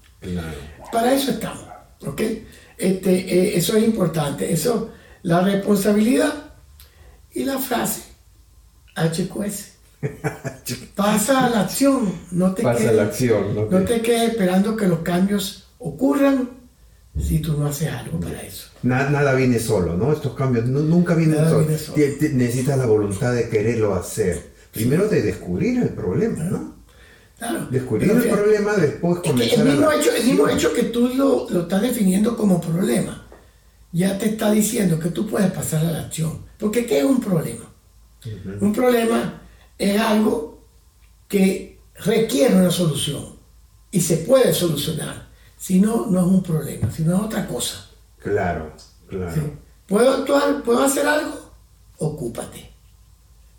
Para 0.92 1.14
eso 1.14 1.32
estamos, 1.32 1.66
¿ok? 2.06 2.22
Este, 2.78 3.12
eh, 3.12 3.58
eso 3.58 3.76
es 3.76 3.84
importante, 3.84 4.52
eso, 4.52 4.92
la 5.24 5.42
responsabilidad 5.42 6.34
y 7.34 7.44
la 7.44 7.58
frase, 7.58 8.04
HQS. 8.96 9.78
Pasa 10.96 11.46
a 11.46 11.50
la 11.50 11.62
acción, 11.62 12.14
no 12.32 12.54
te 12.54 12.62
Pasa 12.62 12.80
quedes, 12.80 12.96
la 12.96 13.04
acción, 13.04 13.56
no, 13.56 13.84
te... 13.84 14.02
quedes 14.02 14.30
esperando 14.30 14.78
que 14.78 14.88
los 14.88 15.00
cambios 15.00 15.70
ocurran 15.80 16.57
si 17.22 17.40
tú 17.40 17.58
no 17.58 17.68
haces 17.68 17.90
algo 17.90 18.20
para 18.20 18.42
eso. 18.42 18.68
Nada, 18.84 19.34
viene 19.34 19.60
solo, 19.60 19.96
¿no? 19.98 20.14
Estos 20.14 20.34
cambios 20.34 20.66
nunca 20.66 21.16
vienen 21.16 21.38
solo. 21.46 21.68
Necesitas 22.34 22.78
la 22.78 22.86
voluntad 22.86 23.34
de 23.34 23.50
quererlo 23.50 23.96
hacer. 23.96 24.58
Primero 24.72 25.08
de 25.08 25.22
descubrir 25.22 25.82
el 25.82 25.90
problema, 25.90 26.44
¿no? 26.44 26.78
Descubrir 27.70 28.12
el 28.12 28.30
problema, 28.30 28.76
después 28.76 29.20
comenzar 29.20 29.60
el 29.60 29.74
mismo, 29.74 29.92
hecho, 29.92 30.12
el 30.16 30.26
mismo 30.26 30.50
hecho 30.50 30.74
que 30.74 30.84
tú 30.84 31.10
lo, 31.10 31.48
lo, 31.50 31.62
estás 31.62 31.84
definiendo 31.84 32.36
como 32.36 32.60
problema, 32.60 33.28
ya 33.92 34.18
te 34.18 34.30
está 34.30 34.52
diciendo 34.52 35.00
que 35.00 35.10
tú 35.10 35.28
puedes 35.28 35.52
pasar 35.52 35.86
a 35.86 35.92
la 35.92 36.00
acción. 36.02 36.46
Porque 36.58 36.86
¿qué 36.86 37.00
es 37.00 37.04
un 37.04 37.22
problema? 37.22 37.72
Un 38.60 38.74
problema 38.74 39.42
es 39.78 40.00
algo 40.02 40.64
que 41.28 41.80
requiere 42.04 42.56
una 42.56 42.72
solución 42.72 43.38
y 43.92 44.02
se 44.02 44.18
puede 44.18 44.54
solucionar. 44.54 45.27
Si 45.58 45.80
no, 45.80 46.06
no 46.08 46.20
es 46.20 46.26
un 46.26 46.44
problema, 46.44 46.92
sino 46.92 47.16
es 47.16 47.22
otra 47.22 47.48
cosa. 47.48 47.90
Claro, 48.20 48.72
claro. 49.08 49.58
¿Puedo 49.88 50.12
actuar? 50.12 50.64
¿Puedo 50.64 50.84
hacer 50.84 51.06
algo? 51.08 51.52
Ocúpate. 51.98 52.72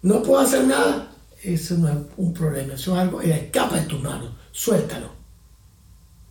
No 0.03 0.23
puedo 0.23 0.41
hacer 0.41 0.65
nada 0.65 1.09
eso 1.43 1.77
no 1.77 1.89
es 1.89 1.97
un 2.17 2.33
problema, 2.33 2.75
eso 2.75 2.95
es 2.95 3.01
algo, 3.01 3.21
escapa 3.21 3.77
de 3.77 3.87
tu 3.87 3.99
mano, 3.99 4.37
suéltalo. 4.51 5.19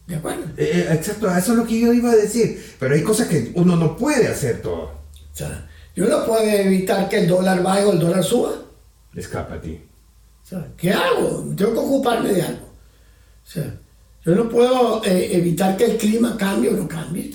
¿De 0.05 0.15
acuerdo? 0.15 0.45
Eh, 0.57 0.71
eh, 0.73 0.87
exacto, 0.93 1.29
eso 1.29 1.51
es 1.51 1.57
lo 1.57 1.65
que 1.65 1.79
yo 1.79 1.91
iba 1.91 2.11
a 2.11 2.15
decir. 2.15 2.75
Pero 2.79 2.95
hay 2.95 3.03
cosas 3.03 3.27
que 3.27 3.51
uno 3.55 3.75
no 3.75 3.97
puede 3.97 4.27
hacer 4.27 4.61
todo. 4.61 4.83
O 4.83 5.35
sea, 5.35 5.69
yo 5.95 6.05
no 6.05 6.25
puedo 6.25 6.43
evitar 6.43 7.09
que 7.09 7.19
el 7.19 7.27
dólar 7.27 7.61
baje 7.61 7.83
o 7.83 7.91
el 7.91 7.99
dólar 7.99 8.23
suba. 8.23 8.53
Escapa 9.13 9.55
a 9.55 9.61
ti. 9.61 9.81
O 10.43 10.47
sea, 10.47 10.65
¿Qué 10.77 10.93
hago? 10.93 11.53
Tengo 11.57 11.73
que 11.73 11.79
ocuparme 11.79 12.31
de 12.31 12.41
algo. 12.41 12.67
O 12.67 13.49
sea, 13.49 13.77
yo 14.27 14.35
no 14.35 14.49
puedo 14.49 15.01
eh, 15.05 15.37
evitar 15.37 15.77
que 15.77 15.85
el 15.85 15.95
clima 15.95 16.35
cambie 16.35 16.69
o 16.69 16.73
no 16.73 16.85
cambie. 16.85 17.33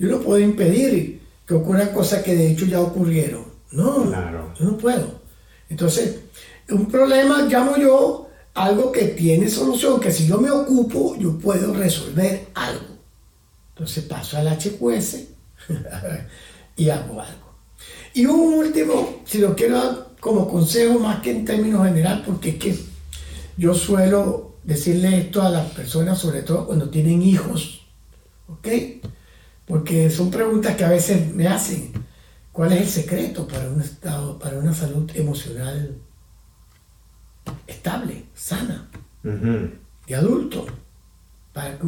Yo 0.00 0.08
no 0.08 0.18
puedo 0.18 0.40
impedir 0.40 1.22
que 1.46 1.54
ocurran 1.54 1.90
cosas 1.90 2.24
que 2.24 2.34
de 2.34 2.50
hecho 2.50 2.66
ya 2.66 2.80
ocurrieron. 2.80 3.44
No, 3.70 4.02
claro. 4.06 4.52
yo 4.58 4.64
no 4.64 4.76
puedo. 4.78 5.20
Entonces, 5.68 6.16
un 6.70 6.86
problema 6.86 7.42
llamo 7.42 7.76
yo 7.76 8.28
algo 8.54 8.90
que 8.90 9.04
tiene 9.04 9.48
solución, 9.48 10.00
que 10.00 10.10
si 10.10 10.26
yo 10.26 10.40
me 10.40 10.50
ocupo, 10.50 11.14
yo 11.20 11.38
puedo 11.38 11.72
resolver 11.72 12.48
algo. 12.54 12.96
Entonces 13.74 14.02
paso 14.06 14.38
al 14.38 14.48
HQS 14.48 15.18
y 16.76 16.88
hago 16.88 17.20
algo. 17.20 17.54
Y 18.12 18.26
un 18.26 18.54
último, 18.54 19.20
si 19.24 19.38
lo 19.38 19.54
quiero 19.54 19.76
dar 19.76 20.08
como 20.18 20.48
consejo 20.48 20.98
más 20.98 21.20
que 21.20 21.30
en 21.30 21.44
términos 21.44 21.86
general, 21.86 22.24
porque 22.26 22.50
es 22.50 22.56
que 22.56 22.76
yo 23.56 23.72
suelo 23.72 24.55
decirle 24.66 25.20
esto 25.20 25.42
a 25.42 25.48
las 25.48 25.70
personas, 25.70 26.18
sobre 26.18 26.42
todo 26.42 26.66
cuando 26.66 26.90
tienen 26.90 27.22
hijos, 27.22 27.86
¿ok? 28.48 28.68
Porque 29.64 30.10
son 30.10 30.30
preguntas 30.30 30.76
que 30.76 30.84
a 30.84 30.90
veces 30.90 31.32
me 31.34 31.46
hacen. 31.46 31.92
¿Cuál 32.52 32.72
es 32.72 32.80
el 32.80 32.88
secreto 32.88 33.46
para 33.46 33.68
un 33.70 33.80
estado, 33.80 34.38
para 34.38 34.58
una 34.58 34.74
salud 34.74 35.10
emocional 35.14 35.96
estable, 37.66 38.24
sana, 38.34 38.88
de 39.22 40.14
adulto. 40.14 40.66
Para 41.52 41.78
que, 41.78 41.86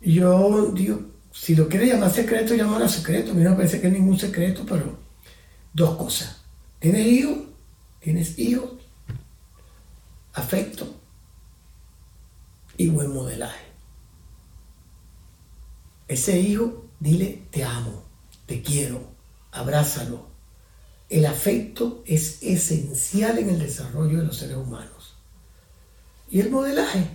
yo 0.00 0.72
digo, 0.72 1.00
si 1.32 1.54
lo 1.54 1.68
quiere 1.68 1.86
llamar 1.86 2.10
secreto, 2.10 2.54
llámalo 2.54 2.88
secreto. 2.88 3.32
A 3.32 3.34
mí 3.34 3.42
no 3.42 3.50
me 3.50 3.56
parece 3.56 3.80
que 3.80 3.88
es 3.88 3.92
ningún 3.92 4.18
secreto, 4.18 4.64
pero 4.66 4.98
dos 5.72 5.96
cosas. 5.96 6.42
Tienes 6.78 7.06
hijos, 7.06 7.38
tienes 8.00 8.38
hijos, 8.38 8.72
afecto 10.32 10.95
y 12.76 12.88
buen 12.88 13.12
modelaje. 13.12 13.66
Ese 16.08 16.38
hijo, 16.38 16.86
dile, 17.00 17.42
te 17.50 17.64
amo, 17.64 18.04
te 18.46 18.62
quiero, 18.62 19.00
abrázalo. 19.50 20.26
El 21.08 21.26
afecto 21.26 22.02
es 22.06 22.42
esencial 22.42 23.38
en 23.38 23.50
el 23.50 23.58
desarrollo 23.58 24.18
de 24.18 24.26
los 24.26 24.36
seres 24.36 24.56
humanos. 24.56 25.16
Y 26.28 26.40
el 26.40 26.50
modelaje. 26.50 27.08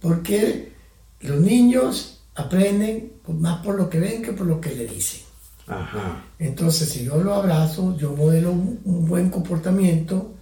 porque 0.00 0.72
los 1.20 1.40
niños 1.40 2.20
aprenden 2.36 3.20
más 3.26 3.64
por 3.64 3.74
lo 3.74 3.90
que 3.90 3.98
ven 3.98 4.22
que 4.22 4.32
por 4.32 4.46
lo 4.46 4.60
que 4.60 4.74
le 4.74 4.86
dicen. 4.86 5.22
Entonces, 6.38 6.88
si 6.88 7.04
yo 7.04 7.16
lo 7.16 7.34
abrazo, 7.34 7.96
yo 7.96 8.12
modelo 8.12 8.52
un, 8.52 9.08
buen 9.08 9.30
comportamiento, 9.30 10.34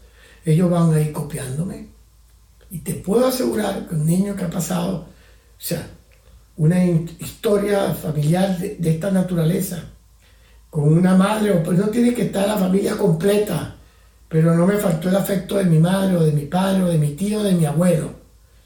ellos 0.45 0.71
van 0.71 0.93
a 0.93 1.01
ir 1.01 1.13
copiándome. 1.13 1.94
Y 2.75 2.79
te 2.81 2.95
puedo 2.95 3.29
asegurar 3.29 3.87
que 3.87 3.95
un 3.95 4.05
niño 4.05 4.35
que 4.35 4.43
ha 4.43 4.51
pasado, 4.51 4.97
o 4.97 5.07
sea, 5.57 5.87
una 6.57 6.85
historia 6.85 7.95
familiar 7.95 8.59
de, 8.59 8.91
esta 8.91 9.13
naturaleza, 9.13 9.85
con 10.71 10.93
una 10.93 11.15
madre, 11.15 11.53
o 11.53 11.63
pues 11.63 11.79
no 11.79 11.87
tiene 11.87 12.13
que 12.13 12.23
estar 12.23 12.49
la 12.49 12.59
familia 12.59 12.97
completa, 12.97 13.77
pero 14.29 14.57
no 14.57 14.67
me 14.67 14.77
faltó 14.77 15.09
el 15.09 15.15
afecto 15.15 15.55
de 15.55 15.67
mi 15.67 15.79
madre, 15.79 16.17
o 16.17 16.25
de 16.25 16.33
mi 16.33 16.47
padre, 16.47 16.83
o 16.83 16.87
de 16.89 16.99
mi 16.99 17.11
tío, 17.11 17.43
o 17.43 17.43
de 17.45 17.53
mi 17.53 17.65
abuelo. 17.65 18.11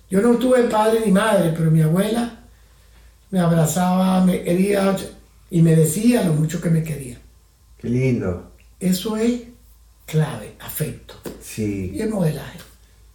Yo 0.09 0.23
no 0.23 0.39
tuve 0.39 0.63
padre 0.69 1.03
ni 1.05 1.13
madre, 1.13 1.53
pero 1.55 1.71
mi 1.71 1.83
abuela 1.83 2.47
me 3.31 3.41
abrazaba, 3.41 4.25
me 4.25 4.43
quería, 4.43 4.97
y 5.51 5.61
me 5.61 5.77
decía 5.77 6.25
lo 6.25 6.33
mucho 6.33 6.63
que 6.63 6.71
me 6.71 6.83
quería. 6.83 7.19
Qué 7.77 7.91
lindo. 7.91 8.53
Eso 8.81 9.19
es 9.19 9.43
clave, 10.07 10.55
afecto. 10.61 11.13
Sí. 11.43 11.93
Y 11.95 12.01
el 12.01 12.09
modelaje. 12.09 12.59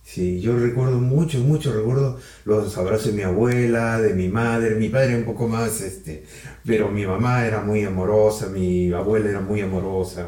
Sí, 0.04 0.41
yo 0.41 0.58
recuerdo 0.58 0.99
mucho, 0.99 1.39
mucho, 1.39 1.74
recuerdo 1.74 2.20
los 2.45 2.78
abrazos 2.78 3.08
de 3.08 3.14
mi 3.14 3.22
abuela, 3.24 4.01
de 4.01 4.14
mi 4.14 4.28
madre, 4.28 4.76
mi 4.76 4.89
padre 4.89 5.16
un 5.16 5.24
poco 5.24 5.47
más, 5.47 5.82
este, 5.82 6.26
pero 6.66 6.89
mi 6.89 7.06
mamá 7.06 7.47
era 7.47 7.62
muy 7.62 7.84
amorosa, 7.84 8.47
mi 8.47 8.91
abuela 8.91 9.30
era 9.30 9.39
muy 9.39 9.62
amorosa. 9.62 10.28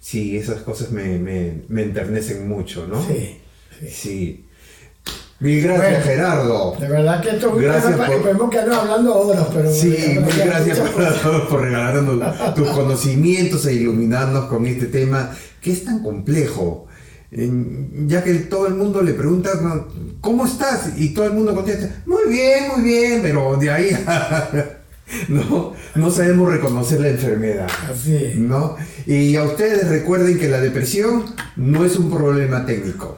Sí, 0.00 0.36
esas 0.38 0.62
cosas 0.62 0.90
me, 0.90 1.18
me, 1.18 1.62
me 1.68 1.82
enternecen 1.82 2.48
mucho, 2.48 2.86
¿no? 2.86 3.06
Sí. 3.06 3.40
Sí. 3.78 3.90
sí. 3.90 4.46
Mil 5.40 5.62
gracias, 5.62 6.04
Gerardo. 6.04 6.76
De 6.78 6.86
verdad 6.86 7.22
que 7.22 7.30
esto 7.30 7.54
gracias 7.54 7.96
por... 7.96 8.20
podemos 8.20 8.50
quedarnos 8.50 8.76
hablando 8.76 9.18
horas, 9.20 9.46
pero... 9.54 9.72
Sí, 9.72 9.96
mil 10.18 10.44
gracias 10.44 10.78
por, 10.80 11.48
por, 11.48 11.62
regalarnos 11.62 12.54
tus 12.54 12.68
conocimientos 12.74 13.64
e 13.66 13.72
iluminarnos 13.72 14.46
con 14.46 14.66
este 14.66 14.86
tema 14.86 15.30
que 15.62 15.72
es 15.72 15.84
tan 15.84 16.02
complejo. 16.02 16.88
Ya 17.32 18.24
que 18.24 18.34
todo 18.34 18.66
el 18.66 18.74
mundo 18.74 19.02
le 19.02 19.14
pregunta, 19.14 19.50
¿cómo 20.20 20.46
estás? 20.46 20.92
Y 20.96 21.14
todo 21.14 21.26
el 21.26 21.32
mundo 21.32 21.54
contesta, 21.54 22.02
muy 22.06 22.28
bien, 22.28 22.64
muy 22.74 22.82
bien, 22.82 23.20
pero 23.22 23.56
de 23.56 23.70
ahí 23.70 23.90
no, 25.28 25.72
no 25.94 26.10
sabemos 26.10 26.50
reconocer 26.50 27.00
la 27.00 27.08
enfermedad. 27.08 27.68
Así 27.88 28.34
¿no? 28.36 28.76
Y 29.06 29.36
a 29.36 29.44
ustedes 29.44 29.88
recuerden 29.88 30.38
que 30.38 30.48
la 30.48 30.60
depresión 30.60 31.24
no 31.56 31.84
es 31.84 31.96
un 31.96 32.10
problema 32.10 32.66
técnico 32.66 33.16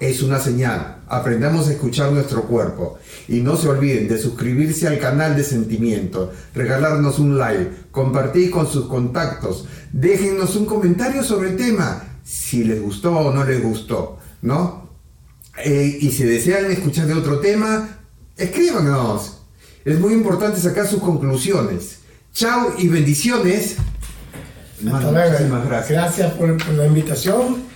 es 0.00 0.22
una 0.22 0.40
señal. 0.40 1.02
Aprendamos 1.06 1.68
a 1.68 1.72
escuchar 1.72 2.10
nuestro 2.10 2.44
cuerpo. 2.44 2.98
Y 3.28 3.42
no 3.42 3.56
se 3.56 3.68
olviden 3.68 4.08
de 4.08 4.18
suscribirse 4.18 4.88
al 4.88 4.98
canal 4.98 5.36
de 5.36 5.44
Sentimiento, 5.44 6.32
regalarnos 6.54 7.18
un 7.18 7.38
like, 7.38 7.70
compartir 7.92 8.50
con 8.50 8.66
sus 8.66 8.86
contactos, 8.86 9.66
déjennos 9.92 10.56
un 10.56 10.66
comentario 10.66 11.22
sobre 11.22 11.50
el 11.50 11.56
tema, 11.56 12.09
si 12.30 12.62
les 12.62 12.80
gustó 12.80 13.12
o 13.12 13.34
no 13.34 13.44
les 13.44 13.60
gustó, 13.60 14.18
¿no? 14.42 14.88
Eh, 15.64 15.98
y 16.00 16.12
si 16.12 16.22
desean 16.22 16.70
escuchar 16.70 17.06
de 17.06 17.14
otro 17.14 17.40
tema, 17.40 17.98
escríbanos. 18.36 19.38
Es 19.84 19.98
muy 19.98 20.12
importante 20.12 20.60
sacar 20.60 20.86
sus 20.86 21.00
conclusiones. 21.00 21.98
Chao 22.32 22.74
y 22.78 22.86
bendiciones. 22.86 23.76
Hasta 24.92 25.10
luego. 25.10 25.64
Gracias 25.88 26.32
por 26.34 26.72
la 26.72 26.86
invitación 26.86 27.69